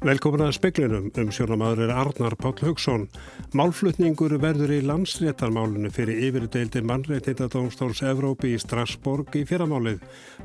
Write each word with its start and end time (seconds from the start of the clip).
Velkomin 0.00 0.46
að 0.46 0.54
speklinum 0.56 1.10
um 1.20 1.28
sjónamaður 1.28 1.82
er 1.84 1.90
Arnar 1.92 2.32
Páll 2.40 2.56
Haugsson. 2.64 3.02
Málflutningur 3.52 4.32
verður 4.40 4.70
í 4.72 4.78
landsréttarmálunu 4.88 5.90
fyrir 5.92 6.22
yfirdeildi 6.24 6.80
mannréttindadómstóls 6.88 8.00
Evrópi 8.08 8.54
í 8.54 8.60
Strasborg 8.62 9.36
í 9.36 9.42
fyrramálið. 9.44 10.00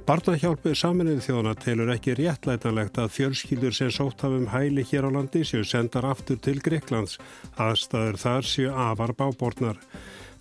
Barnahjálpið 0.09 0.75
saminnið 0.75 1.23
þjóðana 1.29 1.55
telur 1.63 1.93
ekki 1.95 2.17
réttlætanlegt 2.19 2.99
að 2.99 3.15
fjölskyldur 3.15 3.79
sem 3.79 3.95
sótt 3.95 4.27
hafum 4.27 4.49
hæli 4.51 4.83
hér 4.91 5.07
á 5.07 5.15
landi 5.15 5.45
séu 5.47 5.63
sendar 5.63 6.09
aftur 6.11 6.35
til 6.35 6.59
Greiklands. 6.59 7.15
Aðstæður 7.55 8.19
þar 8.25 8.51
séu 8.51 8.75
afar 8.75 9.15
bábortnar. 9.15 9.79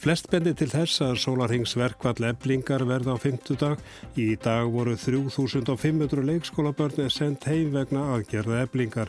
Flest 0.05 0.27
bendi 0.29 0.53
til 0.53 0.67
þess 0.69 1.01
að 1.01 1.15
sólarhengsverkvall 1.23 2.27
eblingar 2.29 2.83
verða 2.85 3.15
á 3.17 3.19
50 3.23 3.57
dag. 3.57 3.79
Í 4.21 4.35
dag 4.37 4.67
voru 4.69 4.99
3500 5.01 6.21
leikskólabörni 6.29 7.07
sendt 7.09 7.47
heim 7.49 7.71
vegna 7.73 8.03
aðgerða 8.13 8.59
eblingar. 8.67 9.09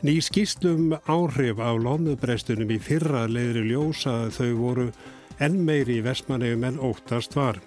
Ný 0.00 0.14
skýslum 0.24 0.94
áhrif 1.04 1.60
á 1.60 1.76
lónubreystunum 1.76 2.72
í 2.72 2.78
fyrra 2.80 3.26
leiðri 3.28 3.66
ljósa 3.74 4.30
þau 4.32 4.48
voru 4.56 4.86
enn 5.36 5.58
meiri 5.68 5.98
í 6.00 6.06
vestmanegum 6.06 6.64
en 6.64 6.80
óttast 6.80 7.36
var. 7.36 7.60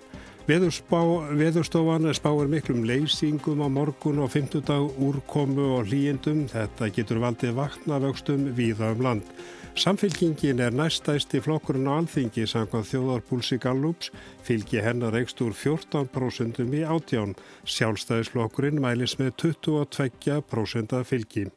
Veðurstofan 0.49 2.09
spáir 2.17 2.49
miklum 2.49 2.81
leysingum 2.89 3.61
á 3.61 3.69
morgun 3.69 4.23
og 4.25 4.33
50 4.33 4.65
dag 4.65 4.97
úrkomu 5.05 5.69
og 5.77 5.85
hlýjendum. 5.91 6.47
Þetta 6.49 6.89
getur 6.97 7.21
valdið 7.21 7.59
vatnavöxtum 7.61 8.49
víða 8.57 8.89
um 8.97 9.05
land. 9.05 9.29
Samfylkingin 9.75 10.59
er 10.59 10.71
næstæsti 10.71 11.41
flokkurinn 11.43 11.89
á 11.91 11.99
alþingi 11.99 12.45
samkvæð 12.47 12.85
þjóðarpúlsi 12.91 13.57
Gallups, 13.59 14.07
fylgi 14.47 14.79
hennar 14.79 15.17
eikst 15.19 15.41
úr 15.43 15.51
14% 15.51 16.61
í 16.63 16.83
átján. 16.87 17.33
Sjálfstæðisflokkurinn 17.67 18.79
mælis 18.79 19.17
með 19.19 19.33
22% 19.43 20.95
af 20.95 21.11
fylgi. 21.11 21.49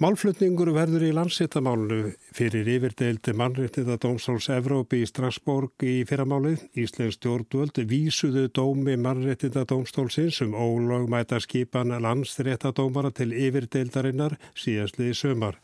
Málflutningur 0.00 0.70
verður 0.76 1.04
í 1.04 1.10
landsettamálunu 1.16 2.14
fyrir 2.36 2.68
yfirdeildi 2.68 3.32
mannréttida 3.36 3.98
Dómsóls 4.00 4.48
Evrópi 4.52 5.02
í 5.04 5.08
Strasborg 5.08 5.84
í 5.84 5.98
fyrramálið. 6.08 6.64
Íslensk 6.72 7.18
stjórnvöld 7.18 7.82
vísuðu 7.88 8.46
dómi 8.48 8.96
mannréttida 8.96 9.66
Dómstólsins 9.68 10.40
um 10.44 10.56
ólögmæta 10.56 11.40
skipan 11.44 11.92
landsréttadómara 12.04 13.12
til 13.12 13.32
yfirdeildarinnar 13.32 14.38
síðastliði 14.56 15.16
sömar. 15.20 15.60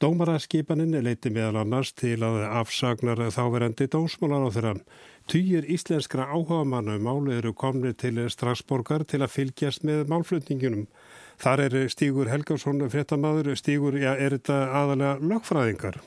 Dómaraskipanin 0.00 0.96
leiti 1.04 1.28
meðal 1.28 1.58
annars 1.60 1.90
til 1.92 2.22
að 2.24 2.38
afsagnar 2.62 3.18
þáverandi 3.34 3.84
dómsmálar 3.92 4.46
á 4.48 4.50
þeirra. 4.54 4.70
Týjir 5.28 5.66
íslenskra 5.68 6.24
áhuga 6.32 6.62
mannu 6.64 6.94
máli 7.04 7.34
eru 7.36 7.52
komni 7.52 7.92
til 7.92 8.22
Strasborgar 8.32 9.04
til 9.04 9.20
að 9.20 9.34
fylgjast 9.34 9.84
með 9.84 10.06
málflutningunum. 10.08 10.86
Þar 11.44 11.64
er 11.66 11.76
Stígur 11.92 12.32
Helgarsson 12.32 12.80
fréttamaður. 12.88 13.52
Stígur, 13.60 14.00
já, 14.00 14.14
er 14.16 14.38
þetta 14.38 14.58
aðalega 14.80 15.12
lögfræðingar? 15.34 16.00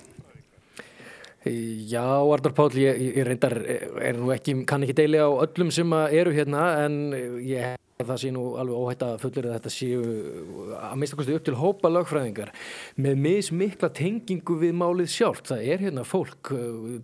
Já, 1.46 2.08
Arnar 2.34 2.58
Páll, 2.58 2.74
ég, 2.82 2.98
ég 3.14 3.30
reyndar 3.30 3.60
er 3.62 4.18
nú 4.18 4.34
ekki, 4.34 4.58
kann 4.66 4.88
ekki 4.88 4.98
deili 5.04 5.22
á 5.22 5.30
öllum 5.30 5.70
sem 5.76 5.94
eru 6.10 6.34
hérna 6.34 6.66
en 6.88 7.02
ég 7.46 7.78
það 8.10 8.22
sé 8.22 8.32
nú 8.36 8.44
alveg 8.62 8.80
óhætt 8.84 9.06
að 9.08 9.16
fullir 9.24 9.48
að 9.50 9.56
þetta 9.58 9.74
séu 9.74 10.04
að 10.78 10.96
minnstakosti 11.02 11.38
upp 11.38 11.48
til 11.48 11.58
hópa 11.60 11.92
lögfræðingar 11.92 12.54
með 13.04 13.20
mismikla 13.26 13.90
tengingu 13.96 14.58
við 14.62 14.76
málið 14.80 15.12
sjálft. 15.14 15.50
Það 15.52 15.68
er 15.74 15.86
hérna 15.88 16.06
fólk 16.08 16.54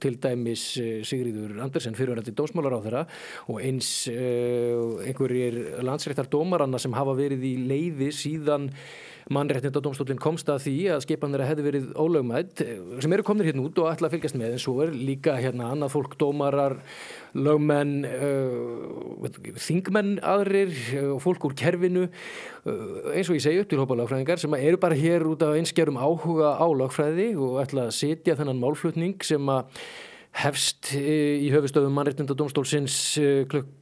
til 0.03 0.15
dæmis 0.21 0.65
Sigriður 1.07 1.59
Andersen 1.63 1.97
fyrirvændi 1.97 2.35
dósmálar 2.37 2.77
á 2.77 2.83
þeirra 2.85 3.03
og 3.49 3.61
eins 3.63 3.91
uh, 4.11 5.03
einhverjir 5.05 5.59
landsreittar 5.85 6.29
dómaranna 6.31 6.81
sem 6.81 6.95
hafa 6.97 7.15
verið 7.17 7.45
í 7.49 7.53
leiði 7.69 8.11
síðan 8.15 8.69
mannréttindadómstólinn 9.33 10.21
komst 10.21 10.49
að 10.49 10.63
því 10.65 10.75
að 10.95 11.03
skipan 11.05 11.33
þeirra 11.35 11.47
hefði 11.51 11.65
verið 11.67 11.87
ólögmætt 11.93 12.63
sem 13.03 13.13
eru 13.13 13.25
komnir 13.27 13.49
hérna 13.49 13.65
út 13.67 13.81
og 13.81 13.89
ætla 13.91 14.09
að 14.09 14.15
fylgjast 14.15 14.37
með. 14.39 14.55
En 14.55 14.63
svo 14.63 14.75
er 14.85 14.93
líka 14.95 15.35
hérna 15.37 15.69
annað 15.69 15.93
fólk, 15.93 16.15
dómarar, 16.21 16.79
lögmenn, 17.37 17.93
uh, 18.09 19.29
þingmenn 19.61 20.17
aðrir 20.25 20.73
og 21.03 21.15
uh, 21.19 21.21
fólk 21.23 21.45
úr 21.45 21.55
kerfinu 21.59 22.07
uh, 22.07 23.13
eins 23.13 23.29
og 23.29 23.37
ég 23.37 23.45
segi 23.45 23.61
upp 23.61 23.69
til 23.69 23.81
hópa 23.81 23.97
lögfræðingar 23.99 24.41
sem 24.41 24.57
eru 24.57 24.81
bara 24.81 24.97
hér 24.97 25.27
út 25.29 25.45
af 25.45 25.57
einskerum 25.59 26.01
áhuga 26.01 26.55
á 26.57 26.65
lögfræði 26.65 27.31
og 27.37 27.61
ætla 27.61 27.87
að 27.89 27.97
setja 28.01 28.37
þennan 28.39 28.61
málflutning 28.63 29.21
sem 29.25 29.53
að 29.53 29.69
hefst 30.39 30.93
í 30.95 31.49
höfustöðum 31.53 31.97
mannreitnindadómstólsins 31.97 32.95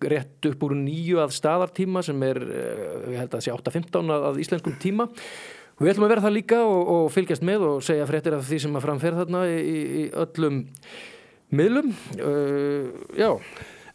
rétt 0.01 0.49
upp 0.49 0.65
úr 0.65 0.73
nýju 0.79 1.21
að 1.21 1.35
staðartíma 1.37 2.03
sem 2.05 2.25
er, 2.25 2.41
ég 3.13 3.21
held 3.21 3.29
að 3.29 3.37
það 3.37 3.45
sé 3.45 3.53
8.15 3.53 4.13
að 4.17 4.41
íslenskum 4.43 4.75
tíma. 4.81 5.07
Og 5.77 5.85
við 5.85 5.93
ætlum 5.93 6.07
að 6.07 6.13
vera 6.15 6.25
það 6.25 6.35
líka 6.39 6.59
og, 6.65 6.91
og 6.95 7.07
fylgjast 7.13 7.45
með 7.45 7.65
og 7.67 7.81
segja 7.85 8.09
fréttir 8.09 8.33
af 8.33 8.45
því 8.47 8.61
sem 8.63 8.77
að 8.79 8.85
framferð 8.87 9.21
þarna 9.21 9.43
í, 9.53 9.73
í 9.85 10.05
öllum 10.25 10.61
miðlum. 11.53 11.91
Uh, 12.17 12.87
já. 13.17 13.29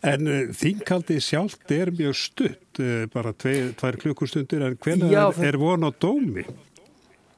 En 0.03 0.31
þínkaldi 0.59 1.19
sjálft 1.23 1.75
er 1.75 1.93
mjög 1.95 2.17
stutt, 2.19 2.81
bara 3.13 3.31
tvær 3.39 3.99
klukkustundir, 4.03 4.65
en 4.67 4.79
hvernig 4.83 5.15
er, 5.15 5.43
er 5.47 5.59
von 5.63 5.87
á 5.87 5.91
dómi? 5.95 6.43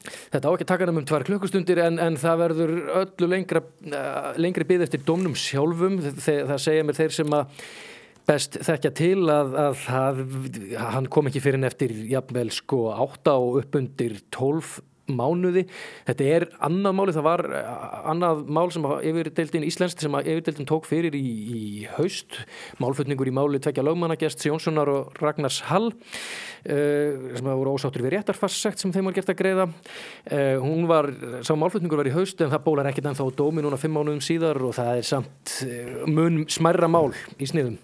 Þetta 0.05 0.45
á 0.45 0.53
ekki 0.53 0.67
að 0.67 0.71
taka 0.73 0.91
um 0.93 1.01
tvær 1.09 1.25
klukkustundir 1.29 1.81
en, 1.85 1.99
en 2.03 2.21
það 2.21 2.41
verður 2.43 2.75
öllu 3.01 3.29
lengra, 3.31 3.63
lengri 4.37 4.69
byggð 4.69 4.87
eftir 4.89 5.05
domnum 5.07 5.37
sjálfum. 5.39 6.01
Það, 6.05 6.41
það 6.51 6.63
segja 6.67 6.87
mér 6.87 6.99
þeir 6.99 7.17
sem 7.17 7.37
að 7.39 7.69
best 8.29 8.59
þekkja 8.65 8.93
til 8.97 9.29
að, 9.33 9.55
að, 9.61 9.87
að 9.93 10.21
hann 10.97 11.09
kom 11.13 11.29
ekki 11.29 11.43
fyrir 11.45 11.61
en 11.61 11.69
eftir 11.69 11.93
jafnvel 12.09 12.49
sko 12.55 12.87
8 12.95 13.37
og 13.37 13.61
upp 13.61 13.79
undir 13.81 14.19
12 14.33 14.79
mánuði. 15.11 15.67
Þetta 16.09 16.27
er 16.37 16.47
annað 16.65 16.97
máli, 16.99 17.15
það 17.17 17.27
var 17.27 17.43
annað 18.13 18.43
mál 18.57 18.67
sem 18.73 18.87
yfirdeildin 19.11 19.67
Íslandst 19.69 20.05
sem 20.05 20.17
yfirdeildin 20.21 20.69
tók 20.69 20.89
fyrir 20.89 21.17
í, 21.19 21.23
í 21.25 21.63
haust. 21.97 22.39
Málflutningur 22.83 23.29
í 23.29 23.35
máli 23.35 23.61
tvekja 23.63 23.85
lögmannagjast 23.85 24.45
Jónssonar 24.49 24.91
og 24.93 25.19
Ragnars 25.21 25.61
Hall 25.69 25.91
uh, 25.93 27.35
sem 27.37 27.51
voru 27.51 27.75
ósáttur 27.77 28.05
við 28.05 28.17
réttarfassegt 28.19 28.83
sem 28.83 28.95
þeim 28.95 29.11
var 29.11 29.19
gert 29.19 29.33
að 29.35 29.41
greiða. 29.41 29.69
Uh, 30.29 30.57
hún 30.65 30.89
var, 30.91 31.11
sá 31.47 31.53
málflutningur 31.59 32.01
var 32.03 32.11
í 32.11 32.15
haust 32.17 32.41
en 32.45 32.53
það 32.55 32.65
bólar 32.69 32.93
ekkit 32.93 33.11
ennþá 33.13 33.29
dómi 33.37 33.65
núna 33.65 33.81
fimm 33.81 33.97
mánuðum 33.99 34.23
síðar 34.25 34.63
og 34.65 34.77
það 34.79 35.03
er 35.03 35.11
samt 35.11 35.59
mun 36.11 36.45
smerra 36.53 36.89
mál 36.91 37.11
í 37.39 37.51
sniðum. 37.51 37.77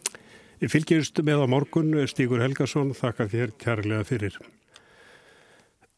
Ég 0.61 0.69
fylgjast 0.69 1.17
með 1.25 1.45
á 1.45 1.47
morgun 1.49 1.95
Stígur 2.11 2.43
Helgason, 2.45 2.93
þakka 2.97 3.31
þér 3.33 3.55
kærlega 3.63 4.05
fyrir. 4.05 4.41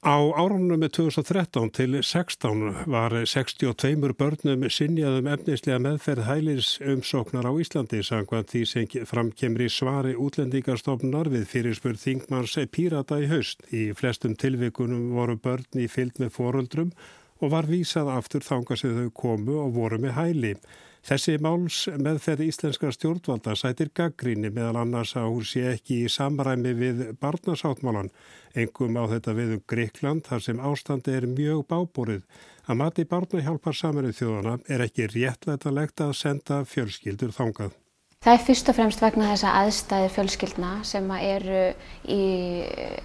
Á 0.02 0.18
árunum 0.34 0.80
með 0.82 0.96
2013 0.96 1.68
til 1.78 1.92
16 2.02 2.88
var 2.90 3.14
62 3.22 4.16
börnum 4.18 4.64
sinjaðum 4.66 5.28
efnislega 5.30 5.78
meðferð 5.78 6.26
hælis 6.26 6.70
umsóknar 6.82 7.46
á 7.46 7.54
Íslandi 7.62 8.00
sangvað 8.02 8.48
því 8.50 8.62
sem 8.66 9.06
framkemri 9.06 9.68
svari 9.70 10.16
útlendingarstofnunar 10.18 11.30
við 11.30 11.46
fyrirspurð 11.52 12.02
Þingmars 12.02 12.58
Pírata 12.74 13.20
í 13.22 13.30
haust. 13.30 13.62
Í 13.70 13.94
flestum 13.94 14.34
tilvikunum 14.34 15.12
voru 15.14 15.38
börn 15.38 15.78
í 15.78 15.86
fylg 15.86 16.18
með 16.18 16.34
foreldrum 16.34 16.90
og 17.38 17.54
var 17.54 17.70
vísað 17.70 18.10
aftur 18.10 18.42
þanga 18.42 18.82
sem 18.82 18.98
þau 18.98 19.12
komu 19.22 19.60
og 19.62 19.76
voru 19.78 20.02
með 20.02 20.18
hæli. 20.18 20.56
Þessi 21.02 21.32
máls 21.42 21.80
meðferð 21.98 22.44
íslenska 22.46 22.92
stjórnvalda 22.94 23.56
sætir 23.58 23.88
gaggríni 23.90 24.52
meðal 24.54 24.84
annars 24.84 25.16
að 25.18 25.32
hún 25.32 25.46
sé 25.50 25.64
ekki 25.72 25.96
í 26.04 26.10
samræmi 26.12 26.76
við 26.78 27.00
barnasáttmálan, 27.18 28.12
engum 28.54 28.94
á 28.94 29.10
þetta 29.10 29.34
við 29.34 29.56
um 29.56 29.64
Greikland 29.66 30.28
þar 30.28 30.44
sem 30.46 30.62
ástandi 30.62 31.16
er 31.18 31.26
mjög 31.26 31.64
bábúrið. 31.72 32.22
Að 32.70 32.78
mati 32.78 33.04
barnahjálpar 33.10 33.74
saminuð 33.74 34.14
þjóðana 34.20 34.54
er 34.70 34.84
ekki 34.86 35.08
réttlætalegt 35.10 36.04
að 36.06 36.14
senda 36.20 36.60
fjölskyldur 36.70 37.34
þangað. 37.34 37.74
Það 38.22 38.36
er 38.36 38.46
fyrst 38.46 38.70
og 38.70 38.78
fremst 38.78 39.02
vegna 39.02 39.32
þessa 39.32 39.56
aðstæði 39.58 40.10
fjölskyldna 40.14 40.70
sem 40.86 41.10
eru 41.18 41.64
í, 42.06 42.22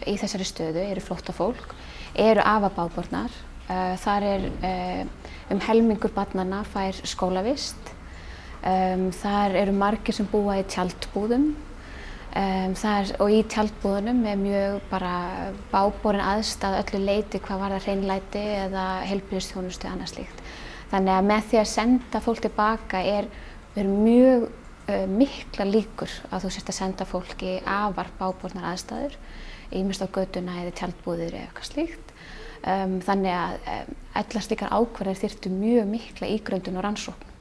í 0.06 0.14
þessari 0.22 0.46
stöðu, 0.46 0.86
eru 0.86 1.02
flotta 1.02 1.34
fólk, 1.34 1.74
eru 2.14 2.46
afabábornar. 2.46 3.34
Þar 4.06 4.28
er 4.30 4.46
um 5.54 5.62
helmingur 5.64 6.12
barnana 6.16 6.64
fær 6.68 6.98
skólavist. 7.08 7.94
Um, 8.68 9.10
þar 9.16 9.56
eru 9.62 9.74
margir 9.78 10.16
sem 10.18 10.28
búa 10.28 10.58
í 10.60 10.66
tjaldbúðum 10.68 11.52
um, 12.38 12.74
er, 12.74 13.12
og 13.22 13.32
í 13.32 13.44
tjaldbúðunum 13.54 14.24
er 14.28 14.40
mjög 14.42 14.80
bara 14.92 15.14
bábórin 15.72 16.26
aðstæð 16.26 16.80
öllu 16.82 17.04
leiti 17.06 17.42
hvað 17.44 17.62
var 17.62 17.76
það 17.76 17.86
hreinlæti 17.86 18.44
eða 18.66 18.86
helbriðstjónustu 19.08 19.90
annað 19.92 20.14
slíkt. 20.16 20.42
Þannig 20.92 21.14
að 21.14 21.30
með 21.30 21.52
því 21.52 21.60
að 21.62 21.70
senda 21.74 22.24
fólk 22.24 22.44
tilbaka 22.48 23.04
er, 23.06 23.30
er 23.78 23.92
mjög 23.92 24.48
uh, 24.48 25.06
mikla 25.12 25.70
líkur 25.70 26.18
að 26.32 26.48
þú 26.48 26.54
sérst 26.56 26.74
að 26.74 26.80
senda 26.82 27.08
fólki 27.08 27.58
afar 27.62 28.12
bábórnar 28.20 28.72
aðstæður, 28.74 29.18
ímest 29.78 30.04
á 30.04 30.08
göduna 30.08 30.62
eða 30.64 30.76
tjaldbúðir 30.82 31.34
eða 31.36 31.48
eitthvað 31.48 31.72
slíkt. 31.72 32.14
Um, 32.66 32.98
þannig 33.06 33.34
að 33.34 33.94
allar 34.18 34.44
slíkar 34.44 34.74
ákvarðir 34.74 35.20
þyrtu 35.22 35.52
mjög 35.54 35.90
mikla 35.92 36.30
ígröndun 36.36 36.80
og 36.80 36.86
rannsókn. 36.88 37.34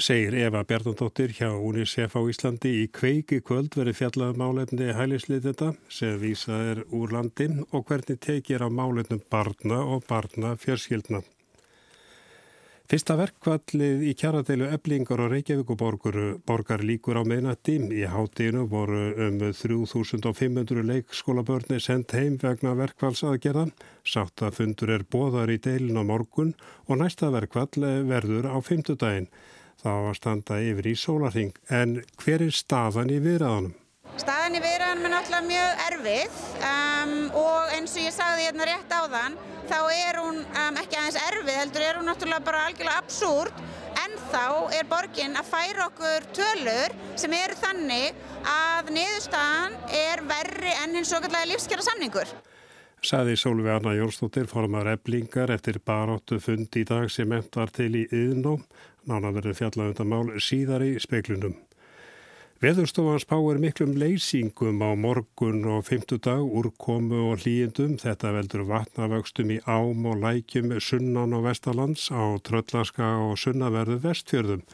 segir 0.00 0.34
Eva 0.38 0.62
Bjarnandóttir 0.64 1.34
hjá 1.36 1.50
UNICEF 1.52 2.14
á 2.16 2.20
Íslandi 2.24 2.70
í 2.82 2.86
kveiki 2.88 3.42
kvöld 3.44 3.74
verið 3.76 3.98
fjallað 3.98 4.30
um 4.32 4.38
málefni 4.40 4.94
hælisleitenda 4.96 5.74
sem 5.92 6.14
vísað 6.22 6.70
er 6.70 6.80
úr 6.88 7.12
landi 7.12 7.50
og 7.68 7.84
hvernig 7.90 8.16
tekir 8.24 8.64
á 8.64 8.68
málefnum 8.72 9.20
barna 9.28 9.82
og 9.84 10.06
barna 10.08 10.54
fjörskildna. 10.56 11.20
Fyrsta 12.90 13.14
verkvallið 13.14 14.00
í 14.02 14.12
kjaradeilu 14.18 14.66
eblingar 14.74 15.20
og 15.22 15.28
Reykjavíkuborgar 15.30 16.80
líkur 16.82 17.20
á 17.20 17.22
meðnætti. 17.22 17.76
Í 17.86 18.02
hátinu 18.10 18.64
voru 18.72 19.12
um 19.28 19.36
3500 19.54 20.82
leikskólabörni 20.88 21.78
sendt 21.78 22.16
heim 22.18 22.34
vegna 22.42 22.72
verkvallsaðgerða. 22.80 23.68
Sáttafundur 24.02 24.90
er 24.96 25.04
bóðar 25.06 25.52
í 25.54 25.60
deilin 25.62 26.02
á 26.02 26.04
morgun 26.08 26.50
og 26.88 26.98
næsta 26.98 27.30
verkvall 27.30 27.86
verður 28.10 28.50
á 28.50 28.58
fymtudaginn. 28.58 29.30
Það 29.84 30.02
var 30.08 30.18
standa 30.18 30.58
yfir 30.58 30.90
í 30.90 30.96
sólarhing. 30.98 31.54
En 31.70 32.00
hver 32.18 32.42
er 32.42 32.58
staðan 32.58 33.14
í 33.14 33.22
viðræðanum? 33.22 33.76
Staðan 34.18 34.56
í 34.58 34.60
viðræðanum 34.64 35.06
er 35.06 35.12
náttúrulega 35.14 35.46
mjög 35.46 35.82
erfið 35.86 36.40
um, 36.66 37.12
og 37.38 37.74
eins 37.76 37.94
og 37.94 38.02
ég 38.02 38.14
sagði 38.16 38.48
hérna 38.48 38.66
rétt 38.68 38.90
á 38.90 39.02
þann 39.12 39.36
þá 39.70 39.78
er 39.94 40.18
hún 40.18 40.40
um, 40.42 40.78
ekki 40.80 40.98
aðeins 40.98 41.20
erfið, 41.28 41.56
heldur 41.60 41.84
er 41.86 42.00
hún 42.00 42.10
náttúrulega 42.10 42.46
bara 42.48 42.64
algjörlega 42.66 43.04
absúrt 43.04 43.62
en 44.02 44.18
þá 44.32 44.44
er 44.74 44.90
borgin 44.90 45.38
að 45.38 45.50
færa 45.52 45.86
okkur 45.86 46.26
tölur 46.36 46.94
sem 47.20 47.34
eru 47.38 47.56
þannig 47.60 48.20
að 48.50 48.92
niðurstaðan 48.96 49.78
er 50.02 50.24
verri 50.26 50.76
enn 50.82 50.98
hins 50.98 51.12
svo 51.12 51.22
kallega 51.22 51.52
lífskjara 51.52 51.86
samningur. 51.86 52.34
Saði 53.00 53.38
Sólvi 53.40 53.70
Anna 53.72 53.94
Jónsdóttir 53.96 54.50
formar 54.50 54.90
eblingar 54.92 55.54
eftir 55.54 55.78
baróttu 55.80 56.36
fund 56.42 56.76
í 56.76 56.84
dag 56.84 57.08
sem 57.08 57.32
ent 57.32 57.56
var 57.56 57.72
til 57.72 57.94
í 57.96 58.04
yðnó. 58.12 58.58
Nána 59.08 59.32
verður 59.32 59.56
fjallagundamál 59.62 60.36
síðar 60.44 60.84
í 60.84 60.98
speiklunum. 61.00 61.56
Veðurstofans 62.60 63.24
páir 63.24 63.56
miklum 63.56 63.94
leysingum 63.96 64.82
á 64.84 64.92
morgun 64.92 65.62
og 65.64 65.86
fymtudag 65.86 66.42
úrkomu 66.44 67.22
og 67.30 67.40
hlýjendum. 67.40 67.94
Þetta 67.96 68.34
veldur 68.34 68.66
vatnavöxtum 68.68 69.54
í 69.54 69.56
ám 69.64 70.04
og 70.04 70.20
lækjum 70.20 70.74
sunnan 70.76 71.32
og 71.38 71.46
vestalands 71.48 72.10
á 72.12 72.36
tröllaska 72.44 73.08
og 73.24 73.40
sunnaverðu 73.40 73.96
vestfjörðum. 74.04 74.66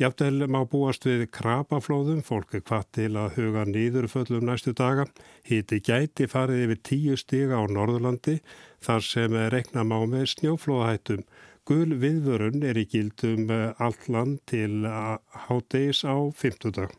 Jafnvel 0.00 0.48
má 0.48 0.62
búast 0.64 1.04
við 1.04 1.28
krapaflóðum, 1.36 2.24
fólk 2.24 2.56
er 2.56 2.64
hvað 2.64 2.88
til 2.96 3.12
að 3.20 3.36
huga 3.36 3.68
nýðurföllum 3.68 4.48
næstu 4.48 4.72
daga. 4.72 5.04
Híti 5.44 5.84
gæti 5.84 6.32
farið 6.32 6.64
yfir 6.64 6.84
tíu 6.88 7.20
stiga 7.20 7.60
á 7.60 7.68
Norðurlandi 7.68 8.40
þar 8.80 9.10
sem 9.12 9.40
rekna 9.52 9.84
má 9.84 9.98
með 10.08 10.30
snjóflóðahættum. 10.38 11.28
Gul 11.68 12.00
viðvörun 12.00 12.64
er 12.64 12.80
í 12.80 12.88
gildum 12.88 13.50
allt 13.52 14.08
land 14.08 14.40
til 14.48 14.86
hátdeis 14.88 16.00
á 16.00 16.16
fymtudag. 16.32 16.96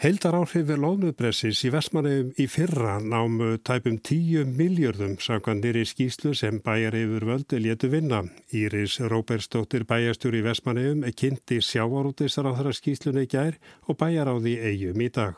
Heildar 0.00 0.32
áhrifir 0.32 0.78
lónubressins 0.80 1.58
í 1.68 1.70
Vestmanneum 1.74 2.30
í 2.40 2.46
fyrra 2.48 2.94
námu 3.04 3.58
tæpum 3.68 3.98
10 4.00 4.48
miljardum 4.56 5.18
sangan 5.20 5.60
nýri 5.60 5.82
skýslu 5.84 6.32
sem 6.32 6.56
bæjar 6.64 6.96
yfir 6.96 7.26
völdu 7.28 7.58
létu 7.60 7.90
vinna. 7.92 8.22
Íris 8.48 8.94
Róberstóttir 9.12 9.84
bæjastjóri 9.84 10.40
í 10.40 10.46
Vestmanneum 10.46 11.04
kynnti 11.12 11.60
sjávarútisar 11.60 12.48
á 12.48 12.56
þaðra 12.56 12.72
skýslunni 12.78 13.26
gær 13.28 13.60
og 13.92 14.00
bæjar 14.00 14.32
á 14.32 14.34
því 14.40 14.56
eigum 14.70 15.04
í 15.04 15.12
dag. 15.12 15.36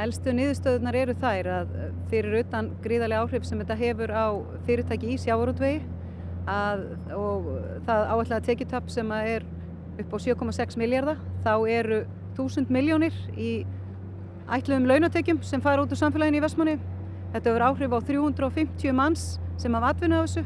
Helstu 0.00 0.32
niðurstöðunar 0.40 1.00
eru 1.04 1.20
þær 1.20 1.52
að 1.58 1.78
fyrir 2.08 2.40
utan 2.40 2.72
gríðarlega 2.80 3.28
áhrif 3.28 3.44
sem 3.44 3.60
þetta 3.60 3.80
hefur 3.84 4.16
á 4.16 4.26
fyrirtæki 4.64 5.12
í 5.12 5.20
sjávarútvegi 5.20 5.84
og 7.12 7.52
það 7.84 8.06
áallega 8.14 8.44
tekjutöpp 8.48 8.88
sem 8.88 9.12
er 9.20 9.44
upp 10.00 10.16
á 10.16 10.18
7,6 10.32 10.80
miljardar 10.80 11.20
þá 11.44 11.52
eru 11.68 12.06
1000 12.38 12.72
miljónir 12.72 13.12
í 13.36 13.66
ætluðum 14.48 14.86
launatekjum 14.88 15.42
sem 15.44 15.60
fara 15.60 15.82
út 15.84 15.92
úr 15.92 16.00
samfélaginu 16.00 16.40
í 16.40 16.44
Vestmanni. 16.44 16.78
Þetta 17.34 17.52
verður 17.52 17.66
áhrif 17.68 17.92
á 17.92 17.98
350 18.08 18.94
manns 18.96 19.24
sem 19.60 19.74
hafa 19.76 19.92
atvinna 19.92 20.22
á 20.22 20.24
þessu. 20.24 20.44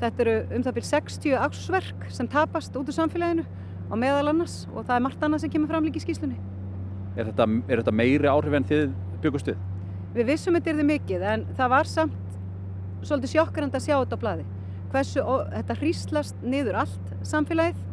Þetta 0.00 0.24
eru 0.24 0.36
um 0.56 0.64
það 0.66 0.76
byrj 0.76 0.88
60 0.90 1.36
áksverk 1.46 2.06
sem 2.12 2.28
tapast 2.28 2.76
út 2.76 2.88
úr 2.88 2.96
samfélaginu 2.96 3.46
á 3.88 3.94
meðal 3.96 4.30
annars 4.34 4.66
og 4.74 4.84
það 4.84 4.94
er 4.96 5.04
margt 5.06 5.24
annað 5.24 5.44
sem 5.44 5.54
kemur 5.54 5.72
fram 5.72 5.86
líka 5.88 6.00
í 6.00 6.04
skýslunni. 6.04 6.38
Er 7.16 7.30
þetta, 7.30 7.48
er 7.66 7.82
þetta 7.82 7.96
meiri 7.96 8.30
áhrif 8.30 8.56
en 8.56 8.68
þið 8.68 8.86
byggust 9.24 9.50
við? 9.50 9.66
Vissum 10.28 10.56
þetta 10.58 10.72
er 10.72 10.80
þið 10.80 10.90
mikið 10.90 11.26
en 11.32 11.44
það 11.56 11.72
var 11.74 11.90
samt 11.90 12.16
svolítið 13.06 13.34
sjokkarand 13.34 13.76
að 13.76 13.86
sjá 13.86 13.96
þetta 13.96 14.20
á 14.20 14.22
bladi. 14.22 14.48
Hversu, 14.90 15.24
þetta 15.54 15.76
hríslast 15.80 16.40
niður 16.42 16.80
allt 16.82 17.12
samfélagið 17.26 17.86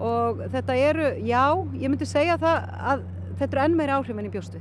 og 0.00 0.44
þetta 0.52 0.76
eru, 0.80 1.08
já, 1.26 1.44
ég 1.76 1.90
myndi 1.90 2.06
segja 2.08 2.38
það 2.40 2.68
að 2.92 3.02
þetta 3.40 3.56
eru 3.56 3.64
enn 3.64 3.78
meira 3.80 3.96
áhrif 3.98 4.20
en 4.20 4.28
í 4.28 4.32
bjóstu. 4.34 4.60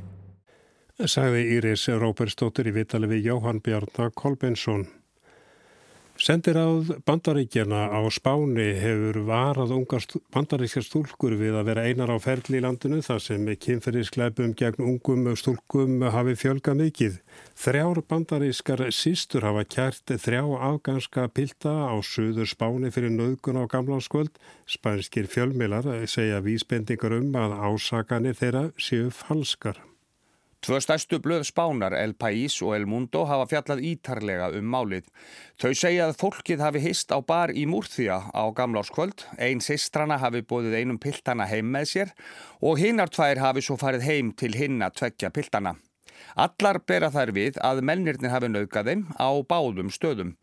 Sagði 0.99 1.45
Íris 1.55 1.85
Róberstóttir 2.01 2.67
í 2.67 2.75
vitali 2.75 3.07
við 3.07 3.29
Jóhann 3.29 3.61
Bjarnar 3.63 4.11
Kolbensson. 4.15 4.87
Sendir 6.19 6.57
áð 6.59 6.89
bandaríkjana 7.07 7.95
á 7.95 8.03
Spáni 8.11 8.73
hefur 8.75 9.21
varað 9.23 9.71
ungar 9.71 10.03
bandaríkjar 10.35 10.83
stúlkur 10.83 11.37
við 11.39 11.55
að 11.55 11.69
vera 11.71 11.85
einar 11.87 12.11
á 12.11 12.19
ferli 12.19 12.59
í 12.59 12.63
landinu 12.65 12.99
þar 13.05 13.21
sem 13.23 13.47
kynferðiskleipum 13.63 14.51
gegn 14.59 14.83
ungum 14.83 15.29
stúlkum 15.39 16.03
hafi 16.11 16.35
fjölga 16.35 16.75
mikið. 16.75 17.21
Þrjár 17.55 18.03
bandarískar 18.11 18.83
sístur 18.91 19.47
hafa 19.47 19.63
kært 19.63 20.11
þrjá 20.19 20.43
afganska 20.43 21.29
pilda 21.31 21.87
á 21.87 21.95
söður 22.03 22.51
Spáni 22.51 22.91
fyrir 22.91 23.15
nöðgun 23.15 23.63
á 23.63 23.71
gamlanskvöld. 23.71 24.35
Spænskir 24.67 25.31
fjölmilar 25.31 25.87
segja 26.03 26.43
vísbendingar 26.43 27.15
um 27.15 27.31
að 27.31 27.55
ásakanir 27.63 28.35
þeirra 28.35 28.67
séu 28.75 29.07
falskar. 29.07 29.79
Tvö 30.59 30.81
stærstu 30.83 31.21
blöð 31.23 31.45
spánar, 31.47 31.93
El 31.95 32.13
País 32.19 32.57
og 32.61 32.73
El 32.75 32.85
Mundo, 32.85 33.21
hafa 33.23 33.45
fjallað 33.47 33.83
ítarlega 33.93 34.49
um 34.57 34.65
málið. 34.67 35.05
Þau 35.55 35.71
segja 35.71 36.07
að 36.09 36.17
fólkið 36.19 36.63
hafi 36.65 36.81
hist 36.83 37.13
á 37.15 37.23
bar 37.23 37.53
í 37.55 37.63
Múrþía 37.63 38.17
á 38.35 38.43
gamláskvöld, 38.57 39.23
einn 39.39 39.63
sistrana 39.63 40.17
hafi 40.19 40.43
bóðið 40.43 40.81
einum 40.81 40.99
piltana 40.99 41.47
heim 41.47 41.71
með 41.71 41.85
sér 41.93 42.11
og 42.59 42.81
hinnar 42.81 43.07
tvær 43.07 43.39
hafi 43.39 43.63
svo 43.63 43.77
farið 43.79 44.03
heim 44.09 44.33
til 44.35 44.51
hinna 44.59 44.91
tveggja 44.91 45.31
piltana. 45.31 45.77
Allar 46.35 46.81
bera 46.83 47.07
þær 47.13 47.31
við 47.35 47.61
að 47.63 47.79
mennirnir 47.87 48.33
hafi 48.33 48.49
naukað 48.51 48.91
þeim 48.91 49.05
á 49.15 49.29
báðum 49.47 49.93
stöðum. 49.95 50.35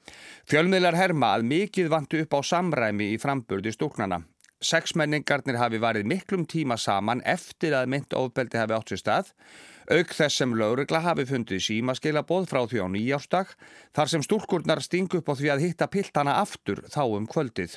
Fjölmiðlar 0.49 0.97
herma 0.97 1.35
að 1.37 1.45
mikið 1.53 1.93
vantu 1.93 2.23
upp 2.25 2.33
á 2.33 2.41
samræmi 2.41 3.13
í 3.13 3.21
framburði 3.21 3.77
stúknana. 3.77 4.23
Sexmenningarnir 4.67 5.61
hafi 5.61 5.79
varið 5.79 6.09
miklum 6.11 6.45
tíma 6.51 6.77
saman 6.81 7.23
eftir 7.25 7.77
að 7.79 7.91
mynd 7.93 8.17
ofbeldi 8.19 8.59
hafi 8.59 8.75
átt 8.75 8.93
sér 8.93 9.03
stað 9.03 9.33
Auk 9.87 10.11
þess 10.19 10.41
sem 10.41 10.55
laurugla 10.59 10.99
hafi 11.05 11.23
fundið 11.29 11.61
símaskila 11.63 12.25
bóð 12.27 12.49
frá 12.51 12.65
því 12.67 12.81
á 12.83 12.87
nýjársdag 12.91 13.53
þar 13.95 14.11
sem 14.11 14.25
stúrkurnar 14.27 14.83
stingu 14.83 15.21
upp 15.21 15.31
á 15.31 15.35
því 15.39 15.53
að 15.53 15.63
hitta 15.63 15.87
piltana 15.87 16.41
aftur 16.41 16.83
þá 16.91 17.03
um 17.07 17.29
kvöldið. 17.31 17.77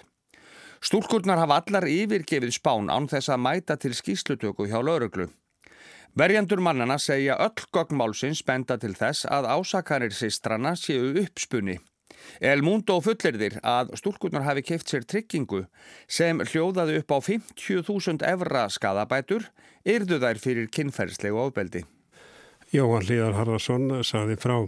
Stúrkurnar 0.81 1.37
hafa 1.37 1.59
allar 1.61 1.85
yfirgefið 1.85 2.55
spán 2.55 2.89
án 2.89 3.05
þess 3.11 3.29
að 3.29 3.43
mæta 3.45 3.77
til 3.77 3.93
skýslutöku 3.93 4.65
hjá 4.65 4.79
lauruglu. 4.81 5.27
Verjandur 6.17 6.63
mannana 6.65 6.97
segja 6.97 7.37
öll 7.37 7.67
goggmálsins 7.69 8.41
benda 8.47 8.79
til 8.81 8.95
þess 8.97 9.29
að 9.29 9.51
ásakanir 9.53 10.15
sistrana 10.15 10.73
séu 10.73 11.13
uppspunni. 11.21 11.77
El 12.39 12.63
Mundo 12.63 12.99
fullirðir 13.03 13.59
að 13.65 13.93
stúrkurnar 13.99 14.45
hafi 14.47 14.63
keift 14.71 14.91
sér 14.91 15.05
tryggingu 15.07 15.65
sem 16.07 16.39
hljóðaði 16.39 17.01
upp 17.01 17.15
á 17.15 17.17
50.000 17.29 18.25
evra 18.27 18.67
skadabætur 18.71 19.49
yrðu 19.87 20.19
þær 20.23 20.43
fyrir 20.43 20.69
kynferðslegu 20.73 21.39
ofbeldi. 21.47 21.85
Jóhann 22.71 23.07
Líðar 23.07 23.35
Harðarsson 23.39 23.89
saði 24.05 24.37
frá. 24.37 24.61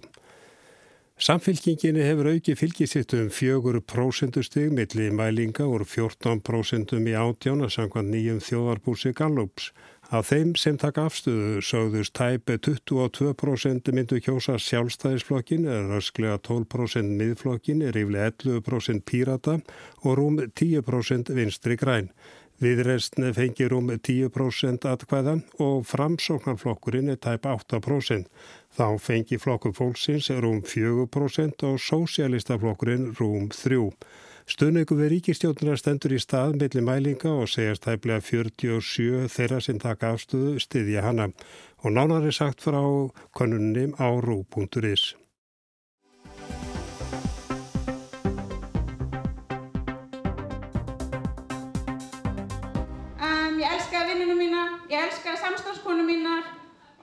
Samfylkinginni 1.21 2.01
hefur 2.01 2.31
auki 2.31 2.55
fylgisitt 2.57 3.13
um 3.13 3.27
fjögur 3.29 3.75
prósendustig 3.85 4.71
milli 4.73 5.11
mælinga 5.13 5.67
úr 5.69 5.83
14% 5.85 6.95
í 6.97 7.13
átján 7.13 7.61
að 7.61 7.75
sangva 7.75 8.01
nýjum 8.01 8.39
þjóðarbúsi 8.41 9.11
Gallups. 9.13 9.67
Af 10.11 10.27
þeim 10.27 10.49
sem 10.59 10.75
taka 10.75 11.05
afstöðu 11.07 11.61
sögðust 11.63 12.11
tæpe 12.19 12.57
22% 12.59 13.91
myndu 13.95 14.17
kjósa 14.19 14.57
sjálfstæðisflokkin, 14.59 15.63
er 15.71 15.93
ösklega 15.95 16.35
12% 16.43 17.13
miðflokkin, 17.15 17.79
er 17.79 17.95
yfirlega 17.95 18.33
11% 18.33 19.05
pírata 19.07 19.53
og 20.03 20.17
rúm 20.19 20.41
10% 20.43 21.31
vinstri 21.37 21.77
græn. 21.79 22.09
Viðreistni 22.59 23.31
fengir 23.37 23.71
um 23.77 23.87
10% 23.87 24.83
atkvæðan 24.91 25.45
og 25.63 25.87
framsóknarflokkurinn 25.87 27.13
er 27.15 27.21
tæp 27.23 27.47
8%. 27.47 28.27
Þá 28.75 28.87
fengi 28.99 29.39
flokkur 29.39 29.71
fólksins 29.79 30.27
rúm 30.43 30.59
4% 30.59 31.63
og 31.69 31.79
sósialistaflokkurinn 31.87 33.13
rúm 33.15 33.47
3%. 33.47 33.95
Stöðningu 34.49 34.97
við 34.97 35.11
ríkistjóðunar 35.15 35.79
stendur 35.79 36.15
í 36.15 36.19
stað 36.21 36.57
millir 36.57 36.85
mælinga 36.85 37.31
og 37.31 37.49
segjast 37.51 37.85
tæplega 37.85 38.23
47 38.25 39.27
þeirra 39.29 39.61
sem 39.61 39.81
taka 39.81 40.13
afstöðu 40.15 40.57
stiðja 40.61 41.05
hana 41.05 41.31
og 41.83 41.97
nánar 41.97 42.25
er 42.25 42.35
sagt 42.35 42.63
frá 42.65 42.81
konunnim 43.37 43.93
á 44.01 44.09
rú.is. 44.21 45.11
elskaði 53.91 54.13
vinnunum 54.13 54.39
mína, 54.39 54.61
ég 54.89 55.01
elskaði 55.05 55.39
samstafskonu 55.41 56.03
mínar 56.07 56.45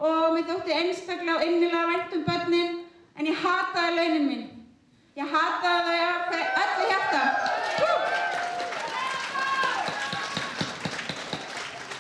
og 0.00 0.34
mér 0.34 0.46
þótti 0.48 0.76
einstaklega 0.76 1.36
og 1.36 1.44
innilega 1.46 1.86
vænt 1.90 2.14
um 2.16 2.22
börnin 2.26 2.78
en 3.18 3.28
ég 3.28 3.42
hataði 3.42 3.96
launin 3.96 4.28
mín. 4.28 4.57
Ég 5.18 5.26
hataði 5.34 5.94
þau 5.98 6.02
af 6.08 6.34
öllu 6.62 6.84
hjarta. 6.86 7.20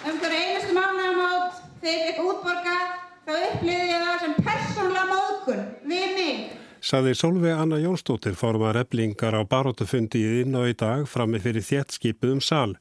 Um 0.06 0.20
hverju 0.20 0.42
einustu 0.42 0.76
mánuðamót 0.76 1.56
þegar 1.80 1.96
ég 1.96 2.04
fekk 2.04 2.20
útborgað 2.28 2.92
þá 3.26 3.32
upplýði 3.32 3.88
ég 3.88 4.04
það 4.04 4.22
sem 4.22 4.36
persónlega 4.46 5.02
móðgun 5.10 5.64
við 5.90 6.14
mig. 6.14 6.44
Saði 6.78 7.16
Solveig 7.18 7.58
Anna 7.58 7.80
Jónsdóttir 7.82 8.38
formar 8.38 8.78
eblingar 8.84 9.34
á 9.34 9.42
barótufundi 9.42 10.22
inn 10.44 10.54
á 10.54 10.62
í 10.70 10.76
dag 10.78 11.02
frammi 11.10 11.42
fyrir 11.42 11.66
þéttskipuðum 11.66 12.38
sal. 12.38 12.76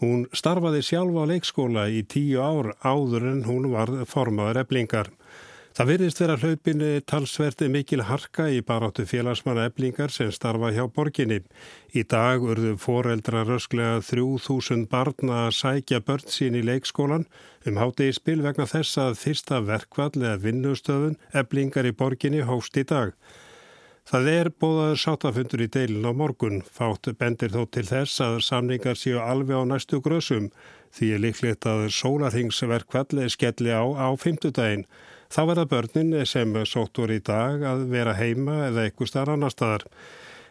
Hún 0.00 0.24
starfaði 0.32 0.80
sjálf 0.80 1.12
á 1.12 1.28
leikskóla 1.28 1.90
í 1.92 2.00
tíu 2.08 2.40
ár 2.40 2.72
áður 2.80 3.28
en 3.34 3.44
hún 3.44 3.68
var 3.76 3.92
formaður 4.08 4.64
eblingar. 4.64 5.12
Það 5.74 5.88
virðist 5.90 6.20
vera 6.22 6.34
hlaupinu 6.38 6.88
talsverdi 7.02 7.66
mikil 7.66 8.04
harka 8.06 8.44
í 8.46 8.60
baróttu 8.62 9.02
félagsmanna 9.10 9.64
eblingar 9.66 10.12
sem 10.14 10.28
starfa 10.30 10.68
hjá 10.70 10.84
borginni. 10.86 11.40
Í 11.90 12.04
dag 12.06 12.44
urðu 12.46 12.76
foreldra 12.78 13.40
rösklega 13.48 13.96
3000 14.06 14.84
barna 14.92 15.40
að 15.48 15.56
sækja 15.58 15.98
börn 16.06 16.30
sín 16.30 16.54
í 16.54 16.60
leikskólan 16.62 17.24
um 17.66 17.80
háti 17.82 18.06
í 18.06 18.14
spil 18.14 18.36
vegna 18.44 18.68
þess 18.70 19.00
að 19.02 19.18
fyrsta 19.18 19.58
verkvall 19.66 20.12
eða 20.20 20.36
vinnustöðun 20.44 21.16
eblingar 21.42 21.88
í 21.90 21.92
borginni 22.04 22.44
hóst 22.46 22.78
í 22.78 22.84
dag. 22.86 23.10
Það 24.06 24.28
er 24.30 24.50
bóðaður 24.62 25.00
sátafundur 25.00 25.64
í 25.64 25.68
deilin 25.74 26.06
á 26.06 26.12
morgun. 26.14 26.60
Fátt 26.62 27.10
bendir 27.18 27.50
þó 27.50 27.64
til 27.74 27.86
þess 27.88 28.22
að 28.22 28.38
samningar 28.46 29.00
séu 29.00 29.18
alveg 29.18 29.58
á 29.58 29.66
næstu 29.66 29.98
grösum 30.04 30.52
því 30.94 31.10
er 31.16 31.24
líklegt 31.26 31.66
að 31.66 31.88
sólarhingsverkvall 31.98 33.26
skelli 33.26 33.74
á 33.74 33.82
á 33.82 34.14
fymtudaginn. 34.14 34.86
Þá 35.32 35.40
verða 35.50 35.64
börnin 35.70 36.12
sem 36.26 36.52
sóttur 36.68 37.12
í 37.14 37.20
dag 37.24 37.62
að 37.64 37.88
vera 37.92 38.14
heima 38.18 38.66
eða 38.68 38.88
eitthvað 38.88 39.10
starf 39.12 39.34
annar 39.34 39.54
staðar. 39.54 39.86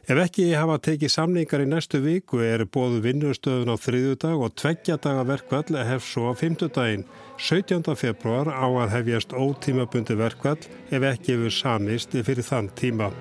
Ef 0.04 0.20
ekki 0.20 0.50
hafa 0.52 0.82
tekið 0.84 1.12
samningar 1.14 1.62
í 1.64 1.68
næstu 1.72 2.02
viku 2.04 2.42
er 2.44 2.66
bóðu 2.68 3.00
vinnustöðun 3.06 3.72
á 3.72 3.80
þriðudag 3.80 4.42
og 4.44 4.56
tveggja 4.60 4.98
daga 5.00 5.24
verkvall 5.30 5.80
hef 5.88 6.04
svo 6.04 6.28
á 6.28 6.34
fymtudaginn. 6.36 7.06
17. 7.40 7.88
februar 7.96 8.52
á 8.52 8.68
að 8.68 8.98
hefjast 8.98 9.32
ótímabundi 9.32 10.20
verkvall 10.20 10.60
ef 10.92 11.08
ekki 11.14 11.38
hefur 11.38 11.56
samist 11.56 12.20
fyrir 12.20 12.44
þann 12.44 12.68
tíma. 12.76 13.14